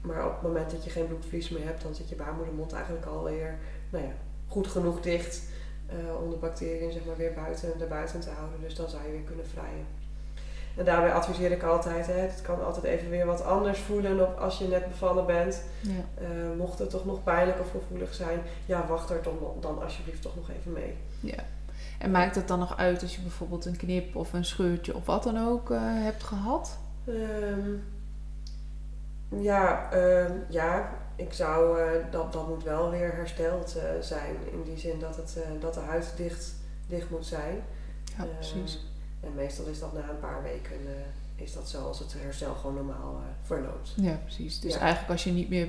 [0.00, 3.06] maar op het moment dat je geen bloedverlies meer hebt, dan zit je baarmoedermond eigenlijk
[3.06, 3.58] alweer
[3.90, 4.10] nou ja,
[4.46, 5.42] goed genoeg dicht
[5.86, 8.60] eh, om de bacteriën zeg maar, weer buiten, erbuiten te houden.
[8.60, 9.86] Dus dan zou je weer kunnen vrijen.
[10.76, 14.38] En daarbij adviseer ik altijd, hè, het kan altijd even weer wat anders voelen op,
[14.38, 15.62] als je net bevallen bent.
[15.80, 16.24] Ja.
[16.24, 20.22] Eh, mocht het toch nog pijnlijk of gevoelig zijn, ja, wacht er dan, dan alsjeblieft
[20.22, 20.94] toch nog even mee.
[21.20, 21.44] ja.
[21.98, 25.06] En maakt het dan nog uit als je bijvoorbeeld een knip of een scheurtje of
[25.06, 26.78] wat dan ook eh, hebt gehad?
[27.04, 27.70] Ehm,
[29.28, 34.34] ja, ehm, ja, ik zou, eh, dat, dat moet wel weer hersteld eh, zijn.
[34.52, 36.54] In die zin dat, het, eh, dat de huid dicht,
[36.86, 37.62] dicht moet zijn.
[38.16, 38.86] Ja, Eh, precies.
[39.20, 40.76] En meestal is dat na een paar weken
[41.34, 43.92] is dat zo als het herstel gewoon normaal verloopt.
[43.96, 44.60] Ja, precies.
[44.60, 44.78] Dus Ja.
[44.80, 45.68] eigenlijk als je niet meer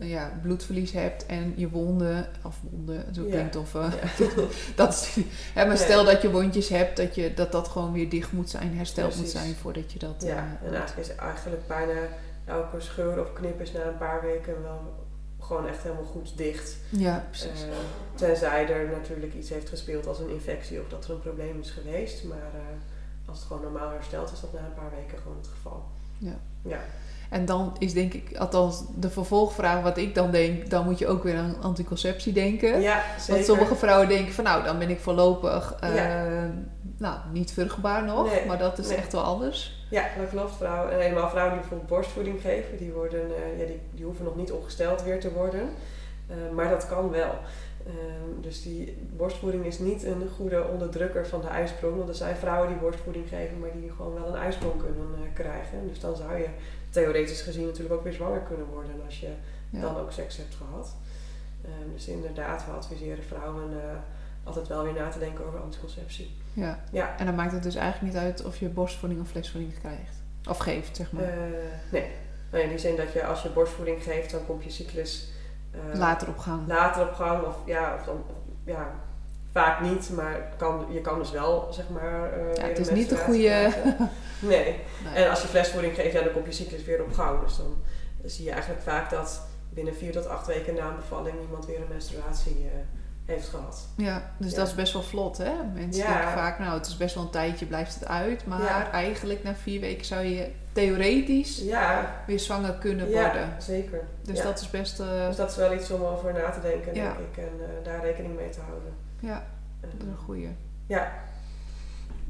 [0.00, 3.30] ja, bloedverlies hebt en je wonden, of wonden, zo Ja.
[3.30, 3.72] klinkt of...
[3.72, 3.90] Ja.
[4.76, 5.16] dat is,
[5.54, 8.50] hè, maar stel dat je wondjes hebt, dat, je, dat dat gewoon weer dicht moet
[8.50, 10.14] zijn, hersteld moet zijn voordat je dat...
[10.26, 12.00] Ja, en eigenlijk is eigenlijk bijna
[12.50, 15.08] elke scheur of knip is na een paar weken wel
[15.40, 16.76] gewoon echt helemaal goed dicht.
[16.88, 17.62] ja, precies.
[17.62, 17.68] Eh,
[18.14, 21.70] tenzij er natuurlijk iets heeft gespeeld als een infectie of dat er een probleem is
[21.70, 22.24] geweest.
[22.24, 22.60] Maar eh,
[23.28, 25.84] als het gewoon normaal herstelt, is dat na een paar weken gewoon het geval.
[26.18, 26.38] Ja.
[26.62, 26.78] Ja,
[27.30, 31.06] En dan is denk ik, althans de vervolgvraag wat ik dan denk, dan moet je
[31.06, 32.80] ook weer aan anticonceptie denken.
[32.80, 33.34] ja zeker.
[33.34, 36.50] Want sommige vrouwen denken van nou, dan ben ik voorlopig eh, Ja.
[37.00, 38.96] Nou, niet vruchtbaar nog, Nee, maar dat is nee.
[38.96, 39.84] echt wel anders.
[39.90, 40.54] Ja, dat klopt.
[40.56, 44.24] Vrouwen, en helemaal vrouwen die bijvoorbeeld borstvoeding geven, die, worden, eh, ja, die, die hoeven
[44.24, 45.68] nog niet ongesteld weer te worden.
[46.26, 47.34] Eh, maar dat kan wel.
[47.86, 51.96] Ehm, dus die borstvoeding is niet een goede onderdrukker van de ijsprong.
[51.96, 55.34] Want er zijn vrouwen die borstvoeding geven, maar die gewoon wel een ijsprong kunnen eh,
[55.34, 55.88] krijgen.
[55.88, 56.48] Dus dan zou je
[56.90, 59.28] theoretisch gezien natuurlijk ook weer zwanger kunnen worden als je
[59.70, 59.80] Ja.
[59.80, 60.96] dan ook seks hebt gehad.
[61.64, 63.96] Ehm, dus inderdaad, we adviseren vrouwen eh,
[64.44, 66.30] altijd wel weer na te denken over anticonceptie.
[66.52, 66.80] Ja.
[66.92, 67.14] Ja.
[67.18, 70.22] En dan maakt het dus eigenlijk niet uit of je borstvoeding of flesvoeding krijgt.
[70.48, 71.22] Of geeft, zeg maar.
[71.22, 71.30] Eh,
[71.90, 72.06] nee.
[72.50, 75.30] Nou, in die zin dat je als je borstvoeding geeft, dan komt je cyclus
[75.70, 76.68] eh, Later op gang.
[76.68, 77.44] later op gang.
[77.44, 78.24] Of ja, of dan,
[78.64, 78.90] ja
[79.52, 82.32] vaak niet, maar kan, je kan dus wel, zeg maar.
[82.32, 83.72] eh, weer het is niet de goede-.
[84.40, 84.64] Nee.
[85.04, 85.14] Nee.
[85.14, 87.44] En als je flesvoeding geeft, ja, dan komt je cyclus weer op gang.
[87.44, 87.76] Dus dan
[88.24, 91.80] zie je eigenlijk vaak dat binnen vier tot acht weken na een bevalling iemand weer
[91.80, 92.70] een menstruatie
[93.30, 93.88] heeft gehad.
[93.96, 94.56] Ja, dus Ja.
[94.56, 95.52] dat is best wel vlot, hè?
[95.74, 96.12] Mensen Ja.
[96.12, 98.46] denken vaak, nou, het is best wel een tijdje, blijft het uit.
[98.46, 98.90] Maar Ja.
[98.90, 103.48] eigenlijk na vier weken zou je theoretisch Ja, weer zwanger kunnen ja worden.
[103.58, 104.00] zeker.
[104.22, 105.00] Dus dat is best...
[105.00, 107.36] eh, Dus dat is wel iets om over na te denken, denk ik.
[107.36, 108.92] En eh, daar rekening mee te houden.
[109.20, 109.44] ja,
[109.80, 110.56] dat is een goeie.
[110.86, 111.12] ja,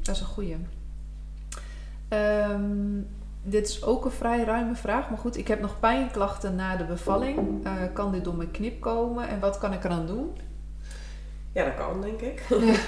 [0.03, 0.57] Dat is een goeie.
[2.09, 3.01] Ehm,
[3.42, 5.09] dit is ook een vrij ruime vraag.
[5.09, 7.64] Maar goed, ik heb nog pijnklachten na de bevalling.
[7.64, 9.28] Eh, kan dit door mijn knip komen?
[9.28, 10.36] En wat kan ik eraan doen?
[11.53, 12.42] Ja, dat kan, denk ik.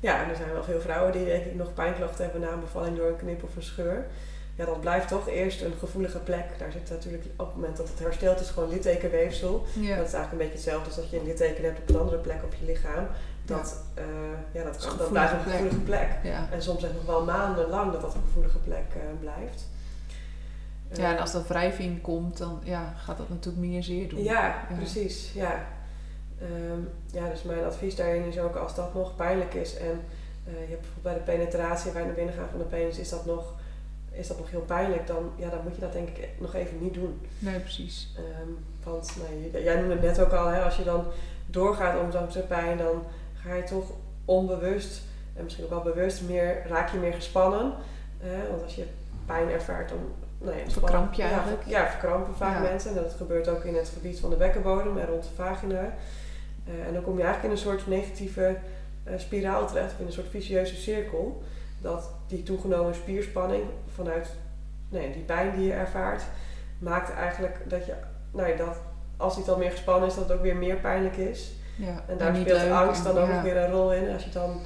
[0.00, 0.20] Ja.
[0.22, 2.96] ja, er zijn wel veel vrouwen die denk ik nog pijnklachten hebben na een bevalling
[2.96, 4.06] door een knip of een scheur.
[4.54, 6.44] Ja, dat blijft toch eerst een gevoelige plek.
[6.58, 9.64] Daar zit natuurlijk op het moment dat het herstelt is gewoon littekenweefsel.
[9.72, 9.96] Ja.
[9.96, 12.18] Dat is eigenlijk een beetje hetzelfde als dat je een litteken hebt op een andere
[12.18, 13.06] plek op je lichaam.
[13.44, 14.04] dat, eh,
[14.52, 16.08] ja, dat, kan, dat blijft een gevoelige plek.
[16.22, 16.48] Ja.
[16.50, 19.68] En soms echt nog wel maandenlang dat dat een gevoelige plek eh, blijft.
[20.92, 24.22] ja, en Eh, als dat wrijving komt, dan ja, gaat dat natuurlijk meer zeer doen.
[24.22, 24.76] Ja, Ja.
[24.76, 25.30] precies.
[25.34, 25.66] Ja.
[26.40, 26.80] Ehm,
[27.12, 30.00] ja, dus mijn advies daarin is ook als dat nog pijnlijk is en
[30.46, 33.26] eh, je hebt bijvoorbeeld bij de penetratie, bij de binnengaan van de penis, is dat
[33.26, 33.54] nog,
[34.10, 36.76] is dat nog heel pijnlijk, dan, ja, dan moet je dat denk ik nog even
[36.80, 37.20] niet doen.
[37.38, 38.14] Nee, precies.
[38.16, 38.48] Ehm,
[38.84, 39.16] want
[39.52, 41.04] nou, jij noemde het net ook al, hè, als je dan
[41.46, 43.02] doorgaat om zo'n pijn, dan
[43.34, 43.84] ga je toch
[44.24, 45.02] onbewust
[45.36, 47.72] en misschien ook wel bewust meer, raak je meer gespannen.
[48.18, 48.86] hè, want als je
[49.26, 49.98] pijn ervaart, dan
[50.38, 51.62] nou ja, Verkramp je eigenlijk.
[51.66, 52.70] Ja, verkrampen vaak Ja.
[52.70, 52.96] mensen.
[52.96, 55.94] En dat gebeurt ook in het gebied van de bekkenbodem en rond de vagina.
[56.70, 58.56] Eh, en dan kom je eigenlijk in een soort negatieve
[59.04, 61.42] eh, spiraal terecht, of in een soort vicieuze cirkel.
[61.80, 63.64] Dat die toegenomen spierspanning
[63.94, 64.28] vanuit
[64.88, 66.22] nee, die pijn die je ervaart,
[66.78, 67.94] maakt eigenlijk dat je,
[68.30, 68.76] nou ja, dat
[69.16, 71.52] als die dan meer gespannen is, dat het ook weer meer pijnlijk is.
[71.76, 72.04] Ja.
[72.06, 73.34] En daar speelt angst en- dan ook ja.
[73.34, 74.12] nog weer een rol in.
[74.12, 74.60] Als je dan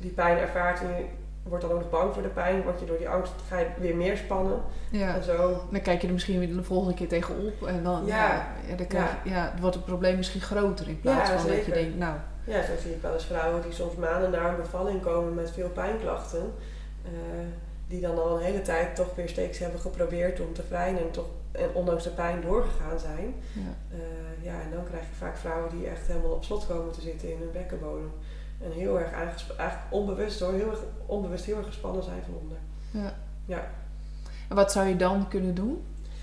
[0.00, 1.04] die pijn ervaart en je
[1.48, 3.66] wordt dan ook nog bang voor de pijn, word je door die angst ga je
[3.78, 4.60] weer meer spannen.
[4.90, 5.14] Ja.
[5.14, 7.66] En zo Dan kijk je er misschien weer de volgende keer tegenop.
[7.66, 8.46] En dan, Ja.
[8.68, 8.74] ja.
[8.76, 9.54] Dan krijg je, ja.
[9.60, 10.88] wordt het probleem misschien groter.
[10.88, 13.72] In plaats van dat je denkt, nou, Ja, zo zie ik wel eens vrouwen die
[13.72, 16.52] soms maanden na een bevalling komen met veel pijnklachten.
[17.04, 17.10] eh,
[17.88, 21.10] die dan al een hele tijd toch weer steeds hebben geprobeerd om te vrijen en
[21.10, 23.34] toch en ondanks de pijn doorgegaan zijn.
[23.52, 23.96] ja.
[23.96, 27.00] Eh, ja, en dan krijg je vaak vrouwen die echt helemaal op slot komen te
[27.00, 28.10] zitten in hun bekkenbodem.
[28.60, 32.56] En heel erg eigenlijk onbewust hoor, heel erg onbewust heel erg gespannen zijn van onder.
[32.90, 33.14] Ja.
[33.44, 33.70] Ja.
[34.48, 35.82] En wat zou je dan kunnen doen?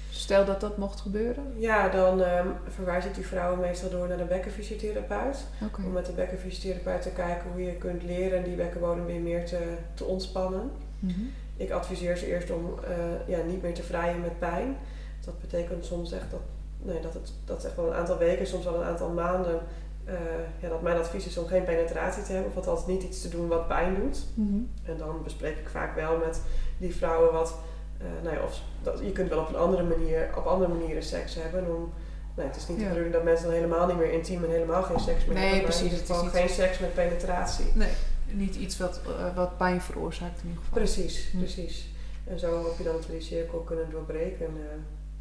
[0.10, 1.44] Stel dat dat mocht gebeuren.
[1.58, 5.46] Ja, dan ehm verwijs ik die vrouwen meestal door naar de bekkenfysiotherapeut.
[5.86, 9.76] Om met de bekkenfysiotherapeut te kijken hoe je kunt leren die bekkenbodem weer meer te,
[9.94, 10.72] te ontspannen.
[11.00, 11.20] Mhm.
[11.58, 14.78] Ik adviseer ze eerst om eh, ja, niet meer te vrijen met pijn.
[15.26, 16.40] Dat betekent soms echt dat,
[16.82, 19.60] nee, dat, het, dat echt wel een aantal weken, soms wel een aantal maanden.
[20.06, 20.14] Eh,
[20.60, 23.30] ja, dat mijn advies is om geen penetratie te hebben, of althans niet iets te
[23.30, 24.24] doen wat pijn doet.
[24.34, 24.58] Mhm.
[24.84, 26.42] En dan bespreek ik vaak wel met
[26.78, 27.56] die vrouwen wat.
[27.98, 31.04] eh, nou ja, of, dat, je kunt wel op een andere manier, op andere manieren
[31.04, 31.76] seks hebben.
[31.76, 31.94] Om,
[32.36, 32.84] nee, het is niet Ja.
[32.84, 35.44] de bedoeling dat mensen dan helemaal niet meer intiem en helemaal geen seks meer Nee,
[35.46, 35.64] hebben.
[35.64, 37.66] precies, het is geen seks met penetratie.
[37.74, 37.92] Nee,
[38.32, 40.78] niet iets wat, eh, wat pijn veroorzaakt in ieder geval.
[40.78, 41.38] Precies, Hm.
[41.38, 41.90] precies.
[42.28, 44.48] En zo hoop je dan dat we die cirkel kunnen doorbreken.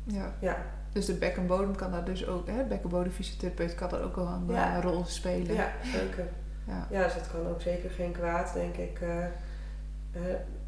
[0.04, 0.34] Ja.
[0.40, 0.56] ja.
[0.94, 4.76] Dus de bekkenbodem kan daar dus ook, hè, bekkenbodemfysiotherapeut kan daar ook wel een Ja.
[4.76, 5.54] eh, rol spelen.
[5.54, 6.26] ja, zeker.
[6.66, 6.86] Ja.
[6.90, 9.00] Ja, dus dat kan ook zeker geen kwaad, denk ik.
[9.00, 9.24] eh.
[9.24, 9.30] Eh,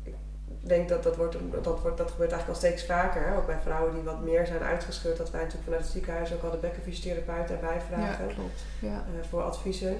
[0.04, 0.14] ik
[0.68, 3.26] denk dat dat, wordt, dat, wordt, dat gebeurt eigenlijk al steeds vaker.
[3.26, 3.36] Hè?
[3.36, 5.16] Ook bij vrouwen die wat meer zijn uitgescheurd.
[5.16, 8.26] Dat wij natuurlijk vanuit het ziekenhuis ook al de bekkenfysiotherapeut daarbij ja, vragen.
[8.34, 8.62] klopt.
[8.78, 9.04] Ja.
[9.28, 9.96] voor adviezen.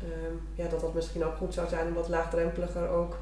[0.00, 3.16] Ehm, ja, dat dat misschien ook goed zou zijn om wat laagdrempeliger ook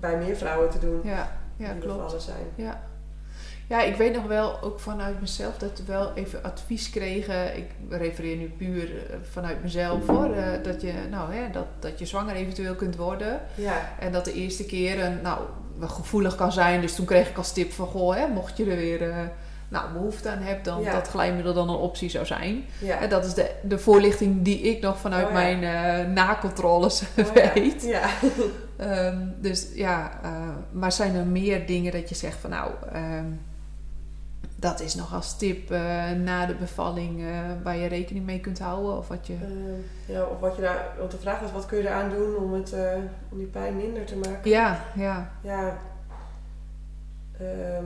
[0.00, 2.22] bij meer vrouwen te doen Ja, ja, die klopt.
[2.22, 2.46] zijn.
[2.54, 2.80] Ja.
[3.68, 7.56] Ja, ik weet nog wel, ook vanuit mezelf, dat we wel even advies kregen.
[7.56, 10.32] Ik refereer nu puur eh, vanuit mezelf hoor.
[10.34, 13.40] eh, dat, je, nou, hè, dat, dat je zwanger eventueel kunt worden.
[13.54, 15.38] Ja, En dat de eerste keer een, nou,
[15.80, 16.80] gevoelig kan zijn.
[16.80, 19.16] Dus toen kreeg ik als tip van, goh, hè, mocht je er weer eh,
[19.68, 20.92] nou, behoefte aan hebt, dan Ja.
[20.92, 22.64] dat glijmiddel dan een optie zou zijn.
[22.80, 23.00] ja.
[23.00, 25.36] En dat is de, de voorlichting die ik nog vanuit Oh ja.
[25.36, 27.82] mijn eh nakontroles Oh weet.
[27.82, 28.08] Ja.
[28.76, 30.10] Ehm, dus ja,
[30.72, 33.24] maar zijn er meer dingen dat je zegt van nou, ehm,
[34.60, 38.58] dat is nog als tip eh, na de bevalling eh, waar je rekening mee kunt
[38.58, 38.96] houden?
[38.96, 39.34] Of wat je.
[39.34, 42.36] Ehm, ja, of wat je daar, want de vraag was, wat kun je eraan doen
[42.36, 42.94] om, het, eh,
[43.28, 44.50] om die pijn minder te maken?
[44.50, 45.30] Ja, ja.
[45.40, 45.78] Ja,
[47.38, 47.84] Ehm,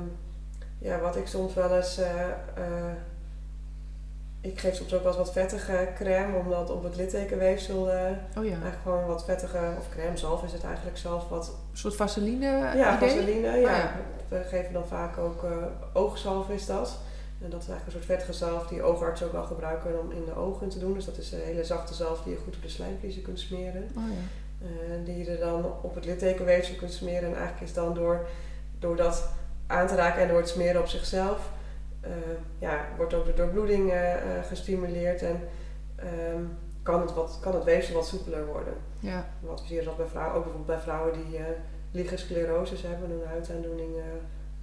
[0.78, 2.00] ja wat ik soms wel eens.
[4.42, 8.50] Ik geef soms ook wel wat vettige crème, omdat op het littekenweefsel eh, Oh ja.
[8.50, 11.46] eigenlijk gewoon wat vettige, of crème, zalf is het eigenlijk zelf, wat.
[11.70, 13.08] Een soort vaseline ja, idee?
[13.08, 13.46] vaseline.
[13.46, 13.54] Ja.
[13.54, 13.92] ja.
[14.28, 15.50] We geven dan vaak ook eh,
[15.92, 16.98] oogzalf, is dat.
[17.44, 20.24] En dat is eigenlijk een soort vettige zalf die oogartsen ook wel gebruiken om in
[20.24, 20.94] de ogen te doen.
[20.94, 23.88] Dus dat is een hele zachte zalf die je goed op de slijmvliezen kunt smeren.
[23.96, 24.66] Oh ja.
[24.66, 27.28] Eh, die je er dan op het littekenweefsel kunt smeren.
[27.28, 28.26] En eigenlijk is dan door,
[28.78, 29.28] door dat
[29.66, 31.50] aan te raken en door het smeren op zichzelf,
[32.58, 35.40] ja, wordt ook de doorbloeding eh, eh, gestimuleerd en
[35.96, 36.42] ehm,
[36.82, 38.74] kan, het wat, kan het weefsel wat soepeler worden.
[38.98, 39.26] Ja.
[39.40, 41.38] Wat we zien dat bij vrouwen, ook bijvoorbeeld bij vrouwen die
[41.90, 44.02] lichensclerosis hebben, een huidaandoening eh,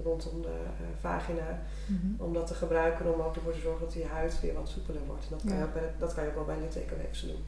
[0.06, 2.24] rondom de eh, vagina, Mhm.
[2.24, 5.02] om dat te gebruiken om ook ervoor te zorgen dat die huid weer wat soepeler
[5.08, 5.24] wordt.
[5.24, 5.58] En dat kan, Ja.
[5.60, 7.44] je, ook bij, dat kan je ook wel bij littekenweefsel doen.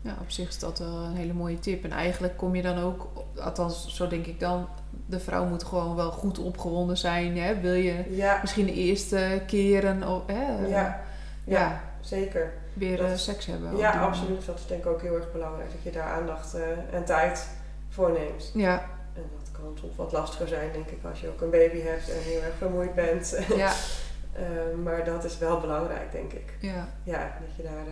[0.00, 1.84] Ja, op zich is dat wel een hele mooie tip.
[1.84, 4.68] En eigenlijk kom je dan ook, althans zo denk ik dan,
[5.12, 7.38] de vrouw moet gewoon wel goed opgewonden zijn.
[7.38, 7.60] Hè?
[7.60, 11.00] Wil je Ja, misschien de eerste keren of, hè, ja,
[11.44, 12.52] ja, zeker.
[12.72, 13.76] weer Dat eh, seks hebben.
[13.76, 14.46] Ja, absoluut.
[14.46, 15.70] Dat is denk ik ook heel erg belangrijk.
[15.72, 16.62] Dat je daar aandacht eh,
[16.94, 17.46] en tijd
[17.88, 18.50] voor neemt.
[18.54, 18.82] Ja,
[19.14, 22.10] En dat kan soms wat lastiger zijn, denk ik, als je ook een baby hebt
[22.10, 23.36] en heel erg vermoeid bent.
[23.56, 23.72] ja,
[24.32, 24.42] Eh,
[24.82, 26.56] maar dat is wel belangrijk, denk ik.
[26.60, 26.88] ja.
[27.02, 27.84] Ja, dat je daar,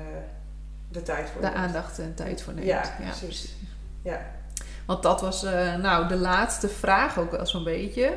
[0.89, 1.59] de tijd voor de neemt.
[1.59, 2.67] aandacht en tijd voor neemt.
[2.67, 3.55] Ja, precies.
[4.03, 4.21] Ja.
[4.91, 8.13] Want dat was eh, nou de laatste vraag ook wel zo'n beetje.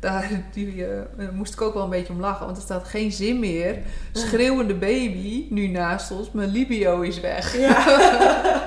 [0.00, 2.44] Daar die, eh, moest ik ook wel een beetje om lachen.
[2.44, 3.78] Want er staat geen zin meer.
[4.12, 6.30] Schreeuwende baby nu naast ons.
[6.32, 7.56] Mijn libio is weg.
[7.56, 7.76] Ja.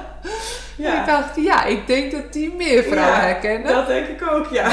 [0.77, 3.73] En ik dacht, ja, ik denk dat die meer vrouwen Ja, herkennen.
[3.73, 4.71] Dat denk ik ook, ja.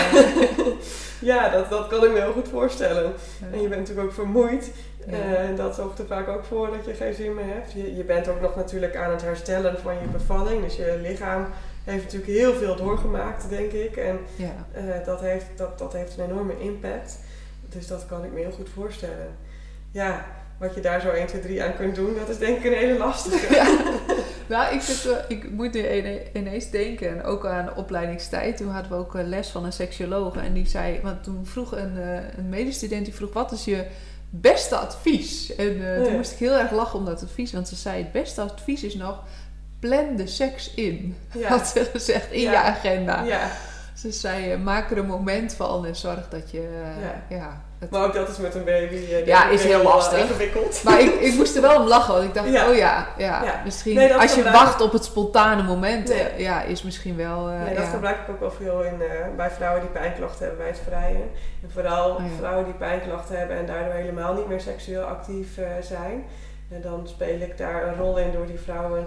[1.32, 3.12] ja, dat, dat kan ik me heel goed voorstellen.
[3.52, 4.70] En je bent natuurlijk ook vermoeid.
[5.06, 5.16] Ja.
[5.16, 7.72] En dat zorgt er vaak ook voor dat je geen zin meer hebt.
[7.72, 10.62] Je, je bent ook nog natuurlijk aan het herstellen van je bevalling.
[10.62, 11.46] Dus je lichaam
[11.90, 13.96] heeft natuurlijk heel veel doorgemaakt, denk ik.
[13.96, 14.66] En ja.
[14.72, 17.18] eh, dat, heeft, dat, dat heeft een enorme impact.
[17.68, 19.36] Dus dat kan ik me heel goed voorstellen.
[19.90, 20.26] Ja,
[20.58, 22.78] wat je daar zo 1, 2, 3 aan kunt doen, dat is denk ik een
[22.78, 23.54] hele lastige.
[23.54, 23.66] Ja.
[24.48, 28.56] Nou, ik, zit, wel- ik moet nu ine- ineens denken, en ook aan de opleidingstijd.
[28.56, 30.36] Toen hadden we ook eh, les van een seksuoloog.
[30.36, 33.84] En die zei, want toen vroeg een, eh, een medestudent, die vroeg, wat is je
[34.30, 35.54] beste advies?
[35.54, 37.52] En eh, toen moest ik heel erg lachen om dat advies.
[37.52, 39.22] Want ze zei, het beste advies is nog,
[39.80, 41.16] plan de seks in.
[41.32, 41.48] Ja.
[41.48, 42.50] Had ze gezegd, in Ja.
[42.52, 43.22] je agenda.
[43.22, 43.40] ja.
[43.94, 46.68] Ze zei, eh, maak er een moment van en zorg dat je...
[47.28, 47.60] eh, Ja.
[47.78, 48.94] het- Maar ook dat is met een baby.
[48.94, 50.18] eh, Ja, is heel lastig.
[50.18, 50.80] ingewikkeld.
[50.84, 53.94] Maar ik, ik moest er wel om lachen, want ik dacht, oh ja, ja, misschien
[53.94, 56.26] Nee, als je gebruik- wacht op het spontane moment, Nee.
[56.36, 57.44] ja, is misschien wel.
[57.46, 59.02] Nee, dat gebruik ik ook wel veel in,
[59.36, 61.30] bij vrouwen die pijnklachten hebben bij het vrijen.
[61.62, 65.48] En vooral Oh vrouwen die pijnklachten hebben en daardoor helemaal niet meer seksueel actief
[65.80, 66.24] zijn.
[66.68, 69.06] En dan speel ik daar een rol in door die vrouwen.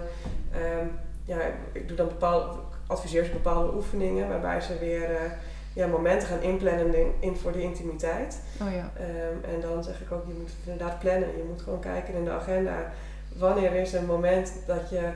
[0.52, 0.86] ehm,
[1.24, 1.38] ja,
[1.72, 5.30] ik doe dan bepaalde, adviseer ze bepaalde oefeningen waarbij ze weer eh,
[5.74, 8.40] ja, momenten gaan inplannen in, in voor de intimiteit.
[8.62, 11.28] Oh ja, Ehm, en dan zeg ik ook, je moet het inderdaad plannen.
[11.36, 12.92] Je moet gewoon kijken in de agenda.
[13.36, 15.10] Wanneer is een moment dat je,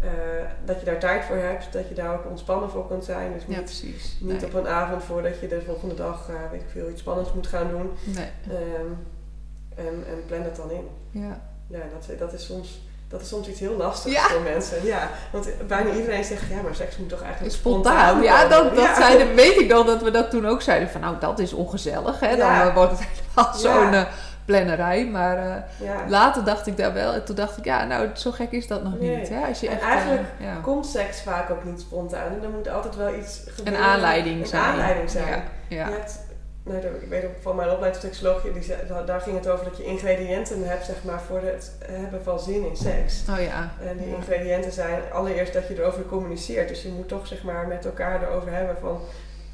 [0.00, 0.08] eh,
[0.64, 1.72] dat je daar tijd voor hebt.
[1.72, 3.32] Dat je daar ook ontspannen voor kunt zijn.
[3.32, 4.16] Dus ja niet, precies.
[4.20, 4.46] niet nee.
[4.46, 7.46] op een avond voordat je de volgende dag, eh, weet ik veel, iets spannends moet
[7.46, 7.90] gaan doen.
[8.04, 8.28] Nee.
[8.48, 8.86] Ehm,
[9.74, 10.88] en, en plan het dan in.
[11.10, 11.52] Ja.
[11.66, 14.22] Ja, dat, dat, is soms, dat is soms iets heel lastigs Ja.
[14.28, 14.84] voor mensen.
[14.84, 18.50] Ja, want bijna iedereen zegt, ja, maar seks moet toch eigenlijk Spontaan, ja, komen?
[18.50, 18.94] dat, dat Ja.
[18.96, 20.88] zeiden, weet ik dan dat we dat toen ook zeiden.
[20.90, 22.36] Van nou, dat is ongezellig, hè?
[22.36, 22.68] Dan Ja.
[22.68, 23.00] eh, wordt het
[23.34, 23.58] helemaal Ja.
[23.58, 24.04] zo'n eh,
[24.44, 25.06] plannerij.
[25.06, 26.04] Maar eh, Ja.
[26.08, 27.12] later dacht ik daar wel.
[27.12, 29.16] En toen dacht ik, ja, nou, zo gek is dat nog Nee.
[29.16, 29.28] niet.
[29.28, 29.46] Hè?
[29.46, 30.54] Als je En echt, eigenlijk ja.
[30.62, 32.26] Komt seks vaak ook niet spontaan.
[32.26, 33.82] En er moet altijd wel iets gebeuren.
[33.84, 34.62] aanleiding een zijn.
[34.62, 35.26] aanleiding zijn.
[35.28, 35.86] Ja, ja.
[35.86, 36.18] Je hebt,
[36.64, 38.72] nou, ik weet ook van mijn opleiding tot seksologie, die
[39.06, 42.66] daar- ging het over dat je ingrediënten hebt zeg maar, voor het hebben van zin
[42.68, 43.22] in seks.
[43.30, 43.72] Oh ja.
[43.88, 44.14] En die Ja.
[44.16, 46.68] ingrediënten zijn allereerst dat je erover communiceert.
[46.68, 49.00] Dus je moet toch zeg maar, met elkaar erover hebben van...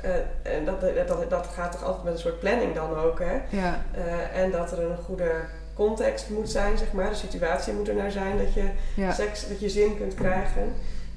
[0.02, 0.10] eh,
[0.56, 3.40] en dat, dat, dat, gaat toch altijd met een soort planning dan ook, hè?
[3.48, 5.30] Ja, Eh, en dat er een goede
[5.74, 7.08] context moet zijn, zeg maar.
[7.08, 8.64] De situatie moet er naar zijn dat je
[8.96, 10.72] ja, seks, dat je zin kunt krijgen.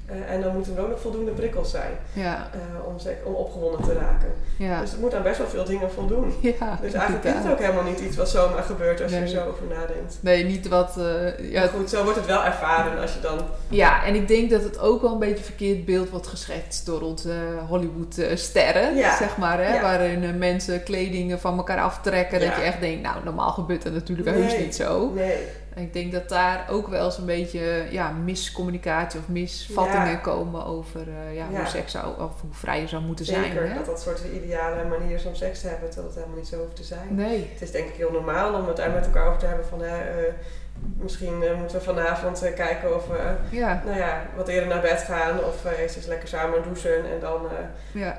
[0.06, 2.94] Eh, en dan moeten er ook nog voldoende prikkels zijn ja, eh, om,
[3.24, 4.28] om opgewonden te raken.
[4.58, 4.80] ja.
[4.80, 6.34] Dus het moet aan best wel veel dingen voldoen.
[6.40, 9.28] Ja, Dus eigenlijk is het ook helemaal niet iets wat zomaar gebeurt als je er
[9.28, 10.18] zo over nadenkt.
[10.20, 10.96] Nee, niet wat.
[10.98, 13.38] eh, ja, Maar goed, zo wordt het wel ervaren als je dan...
[13.68, 17.00] ja, en ik denk dat het ook wel een beetje verkeerd beeld wordt geschetst door
[17.00, 17.32] onze
[17.68, 19.64] Hollywood-sterren, zeg maar.
[19.66, 19.80] Hè?
[19.80, 22.40] Waarin mensen kledingen van elkaar aftrekken.
[22.40, 24.64] Dat je echt denkt, nou, normaal gebeurt dat natuurlijk heus Nee.
[24.64, 25.10] niet zo.
[25.14, 25.36] Nee,
[25.74, 30.16] En ik denk dat daar ook wel eens een beetje ja, miscommunicatie of misvattingen Ja.
[30.16, 31.56] komen over eh, ja, Ja.
[31.58, 33.44] hoe seks zou, of hoe vrij je zou moeten zijn.
[33.44, 33.74] zeker.
[33.74, 36.76] Dat dat soort ideale manieren om seks te hebben, terwijl het helemaal niet zo hoeft
[36.76, 37.14] te zijn.
[37.14, 37.48] Nee.
[37.52, 39.80] Het is denk ik heel normaal om het daar met elkaar over te hebben van...
[39.80, 40.32] hè, eh,
[40.96, 45.00] misschien eh, moeten we vanavond kijken of we Ja, nou ja, wat eerder naar bed
[45.02, 45.44] gaan...
[45.44, 47.40] of eerst eens lekker samen douchen en dan,
[47.92, 48.18] ja,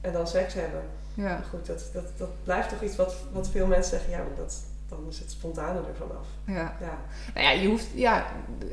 [0.00, 0.80] en dan seks hebben.
[1.14, 1.22] ja.
[1.24, 4.10] Maar goed, dat, dat, dat blijft toch iets wat, wat veel mensen zeggen...
[4.10, 6.26] ja, maar dat, dan is het spontane ervan af.
[6.46, 6.76] ja.
[6.80, 6.98] Ja,
[7.34, 8.26] Nou ja, je hoeft, ja,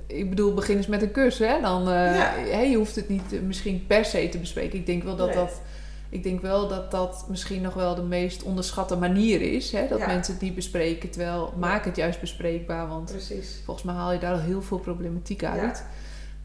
[0.07, 1.62] ik bedoel, begin eens met een kus, hè?
[1.62, 2.34] Dan, eh, Ja.
[2.38, 4.80] hè, je hoeft het niet eh, misschien per se te bespreken.
[4.80, 5.36] Ik denk wel dat Nee.
[5.36, 5.62] dat,
[6.09, 9.88] ik denk wel dat dat misschien nog wel de meest onderschatte manier is, hè?
[9.88, 10.05] Dat Ja.
[10.07, 13.62] mensen het niet bespreken, terwijl maak het juist bespreekbaar, want precies.
[13.66, 15.84] volgens mij haal je daar al heel veel problematiek uit.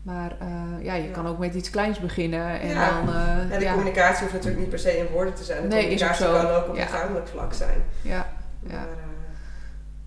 [0.02, 1.12] Maar eh, ja, je Ja.
[1.12, 2.90] kan ook met iets kleins beginnen en Ja.
[2.90, 5.62] dan, eh, En de ja, communicatie hoeft natuurlijk niet per se in woorden te zijn.
[5.62, 6.32] De Nee, is ook communicatie zo.
[6.46, 6.82] kan ook op Ja.
[6.82, 7.82] lichamelijk vlak zijn.
[8.02, 8.72] ja, Ja.
[8.74, 9.04] Maar eh,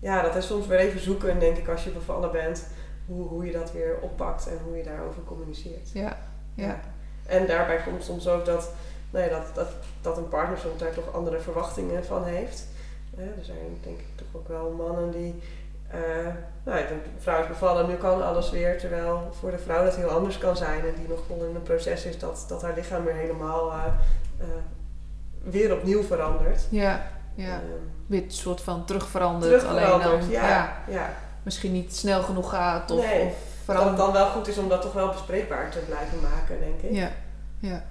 [0.00, 2.66] ja, dat is soms weer even zoeken, denk ik, als je bevallen bent.
[3.06, 5.90] Hoe, hoe je dat weer oppakt en hoe je daarover communiceert.
[5.92, 6.16] ja,
[6.54, 6.80] ja,
[7.26, 8.72] En daarbij komt soms ook dat,
[9.10, 9.68] nou ja, dat, dat,
[10.00, 12.66] dat een partner soms daar toch andere verwachtingen van heeft.
[13.16, 15.40] Eh, er zijn denk ik toch ook wel mannen die...
[15.90, 16.00] eh,
[16.64, 18.78] nou, ja, de vrouw is bevallen, nu kan alles weer.
[18.78, 20.80] Terwijl voor de vrouw dat heel anders kan zijn.
[20.80, 23.84] En die nog wel in een proces is dat, dat haar lichaam weer helemaal eh,
[24.40, 24.46] eh,
[25.42, 26.66] weer opnieuw verandert.
[26.70, 27.54] ja, ja.
[27.54, 30.48] Ehm, Weer een soort van terugveranderd, alleen dan, ja.
[30.48, 31.10] ja, ja.
[31.42, 34.68] misschien niet snel genoeg gaat of, Nee, of Dat het dan wel goed is om
[34.68, 36.90] dat toch wel bespreekbaar te blijven maken, denk ik.
[36.90, 37.10] Ja,
[37.58, 37.82] ja.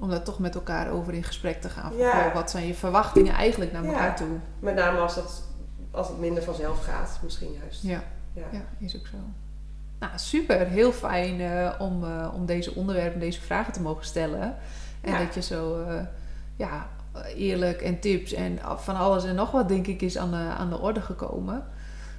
[0.00, 1.96] Om daar toch met elkaar over in gesprek te gaan.
[1.96, 2.32] Ja.
[2.34, 4.38] wat zijn je verwachtingen eigenlijk naar elkaar toe?
[4.58, 5.42] Met name als het,
[5.90, 7.82] als het minder vanzelf gaat, misschien juist.
[7.82, 8.02] Ja,
[8.32, 8.62] Ja.
[8.78, 9.16] is ook zo.
[9.98, 10.66] Nou, super.
[10.66, 14.56] Heel fijn uh, om, uh, om deze onderwerpen, deze vragen te mogen stellen.
[15.00, 16.00] En dat je zo uh,
[16.56, 16.88] ja,
[17.36, 20.70] eerlijk en tips en van alles en nog wat, denk ik, is aan de, aan
[20.70, 21.64] de orde gekomen.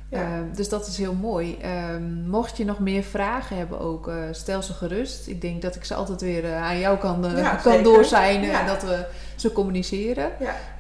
[0.10, 0.22] Ja.
[0.22, 1.58] Ehm, dus dat is heel mooi.
[1.62, 5.28] Ehm, mocht je nog meer vragen hebben ook, eh, stel ze gerust.
[5.28, 8.50] Ik denk dat ik ze altijd weer eh, aan jou kan, eh, Ja, kan doorzijnen
[8.50, 8.60] Ja.
[8.60, 10.32] en dat we ze communiceren.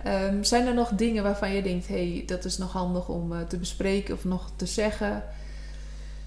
[0.03, 3.39] Ehm, zijn er nog dingen waarvan je denkt, hey, dat is nog handig om eh,
[3.47, 5.23] te bespreken of nog te zeggen?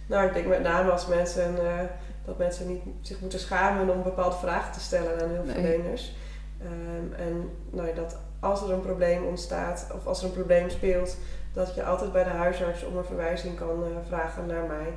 [0.07, 1.84] Nou, ik denk met name als mensen, eh,
[2.24, 6.12] dat mensen niet zich moeten schamen om bepaalde vragen te stellen aan hulpverleners.
[6.62, 10.70] Ehm, en nou, ja, dat als er een probleem ontstaat of als er een probleem
[10.70, 11.16] speelt,
[11.52, 14.94] dat je altijd bij de huisarts om een verwijzing kan eh, vragen naar mij.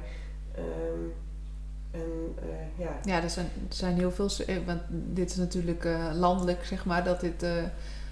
[0.56, 1.04] Ehm,
[1.92, 5.88] en eh, ja, Ja, er zijn, er zijn heel veel, eh, want dit is natuurlijk
[6.14, 7.42] landelijk, zeg maar, dat dit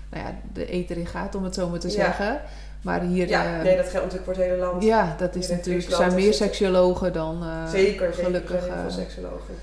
[0.09, 1.93] nou ja, de eten in gaat, om het zo maar te Ja.
[1.93, 2.41] zeggen.
[2.81, 4.83] Maar hier, ja nee, dat geldt natuurlijk voor het hele land.
[4.83, 8.23] ja, dat is Hier natuurlijk, er zijn meer seksuologen dan zeker, zeker.
[8.25, 8.55] gelukkig.
[8.55, 9.53] er zijn heel eh, veel seksologen.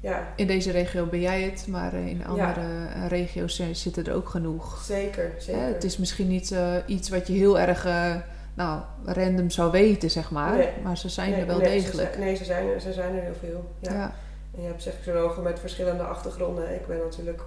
[0.00, 2.60] Ja, in deze regio ben jij het, maar eh, in andere
[2.94, 4.82] eh, regio's zi- zitten er ook genoeg.
[4.84, 5.62] zeker, zeker.
[5.62, 8.14] Het is misschien niet eh, iets wat je heel erg eh,
[8.54, 10.56] nou, random zou weten, zeg maar.
[10.56, 10.68] Nee.
[10.82, 12.12] Maar ze zijn Nee, er wel nee, degelijk.
[12.14, 13.70] Ze, nee, ze zijn, er, ze zijn er heel veel.
[13.78, 13.92] Ja.
[13.92, 14.14] ja.
[14.54, 16.74] En je hebt seksuologen met verschillende achtergronden.
[16.74, 17.42] Ik ben natuurlijk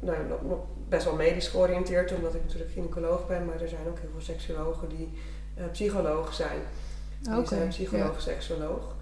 [0.00, 0.18] nou,
[0.88, 3.44] best wel medisch georiënteerd, omdat ik natuurlijk gynaecoloog ben.
[3.44, 5.08] Maar er zijn ook heel veel seksuologen die
[5.54, 6.58] eh, psycholoog zijn.
[7.20, 8.94] Die Oké, zijn psycholoog, seksoloog.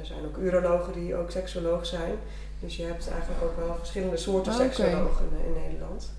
[0.00, 2.14] Er zijn ook urologen die ook seksoloog zijn.
[2.60, 4.62] Dus je hebt eigenlijk ook wel verschillende soorten Oké.
[4.62, 6.12] seksologen in, in Nederland.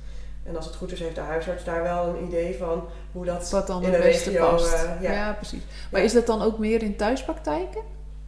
[0.43, 3.49] En als het goed is, heeft de huisarts daar wel een idee van hoe dat
[3.49, 4.73] Wat dan in de beste past.
[4.73, 5.11] eh, ja.
[5.11, 5.33] ja.
[5.33, 5.61] precies.
[5.91, 6.05] Maar Ja.
[6.05, 7.81] is dat dan ook meer in thuispraktijken?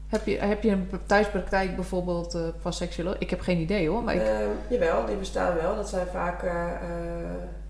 [0.08, 3.16] Heb je, heb je een thuispraktijk bijvoorbeeld eh, van seksuoloog?
[3.18, 4.22] Ik heb geen idee hoor, maar ik...
[4.22, 5.76] Ehm, jawel, die bestaan wel.
[5.76, 6.52] Dat zijn vaak, eh,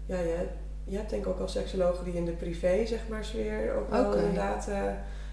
[0.06, 0.48] ja, je,
[0.86, 3.90] je hebt denk ik ook wel seksologen die in de privé, zeg maar, sfeer ook
[3.90, 4.70] wel inderdaad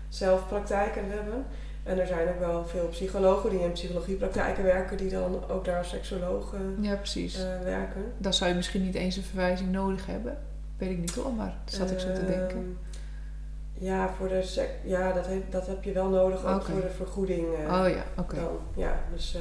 [0.08, 1.46] zelf praktijken hebben.
[1.82, 5.78] En er zijn ook wel veel psychologen die in psychologiepraktijken werken, die dan ook daar
[5.78, 7.34] als seksoloog eh, ja, precies.
[7.38, 8.12] eh, werken.
[8.18, 10.38] Dan zou je misschien niet eens een verwijzing nodig hebben.
[10.78, 12.56] Weet ik niet hoor, maar dat zat ik zo te denken.
[12.56, 16.80] Ehm, Ja, voor de sec ja dat, heb, dat heb je wel nodig, ook voor
[16.80, 17.46] de vergoeding.
[17.54, 18.34] eh, Oh ja, oké.
[18.34, 18.58] dan.
[18.76, 19.40] Ja, dus eh,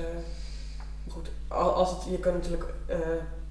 [1.11, 1.29] goed.
[1.47, 2.65] Al- Als het, je kan natuurlijk,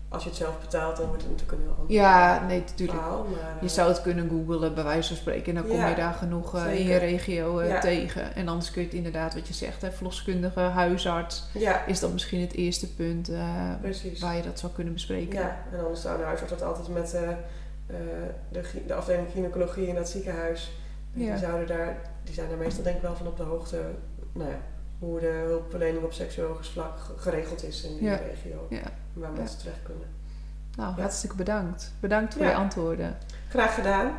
[0.08, 2.98] als je het zelf betaalt, dan wordt het natuurlijk een heel ander Ja, nee, natuurlijk.
[2.98, 3.24] verhaal.
[3.24, 5.46] Maar, Je eh, zou het kunnen googlen, bij wijze van spreken.
[5.46, 7.80] En dan kom Ja, je daar genoeg eh, in je regio eh, Ja.
[7.80, 8.34] tegen.
[8.34, 11.44] En anders kun je het inderdaad, wat je zegt, hè, verloskundige, huisarts.
[11.54, 13.28] Ja, Is dat misschien het eerste punt
[14.20, 15.38] waar je dat zou kunnen bespreken?
[15.38, 17.10] Ja, en anders zou een huisarts dat altijd met
[18.50, 20.72] de, de afdeling gynaecologie in dat ziekenhuis.
[21.12, 23.80] Die, zouden daar, die zijn daar meestal denk ik wel van op de hoogte
[24.32, 24.56] nou ja,
[24.98, 28.14] hoe de hulpverlening op seksuologisch vlak ge- geregeld is in die Ja.
[28.16, 28.66] regio.
[28.70, 28.82] Ja.
[29.12, 30.06] Waar mensen terecht kunnen.
[30.76, 31.92] Nou, hartstikke bedankt.
[32.00, 33.16] Bedankt voor je antwoorden.
[33.48, 34.12] Graag gedaan.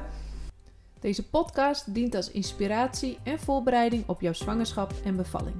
[1.00, 5.56] Deze podcast dient als inspiratie en voorbereiding op jouw zwangerschap en bevalling.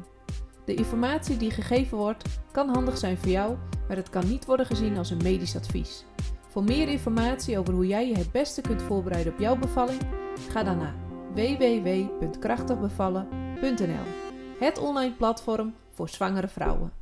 [0.66, 3.56] De informatie die gegeven wordt kan handig zijn voor jou,
[3.88, 6.06] maar het kan niet worden gezien als een medisch advies.
[6.48, 10.02] Voor meer informatie over hoe jij je het beste kunt voorbereiden op jouw bevalling,
[10.50, 10.96] ga dan naar
[11.34, 14.29] www.krachtigbevallen.nl,
[14.60, 16.99] het online platform voor zwangere vrouwen.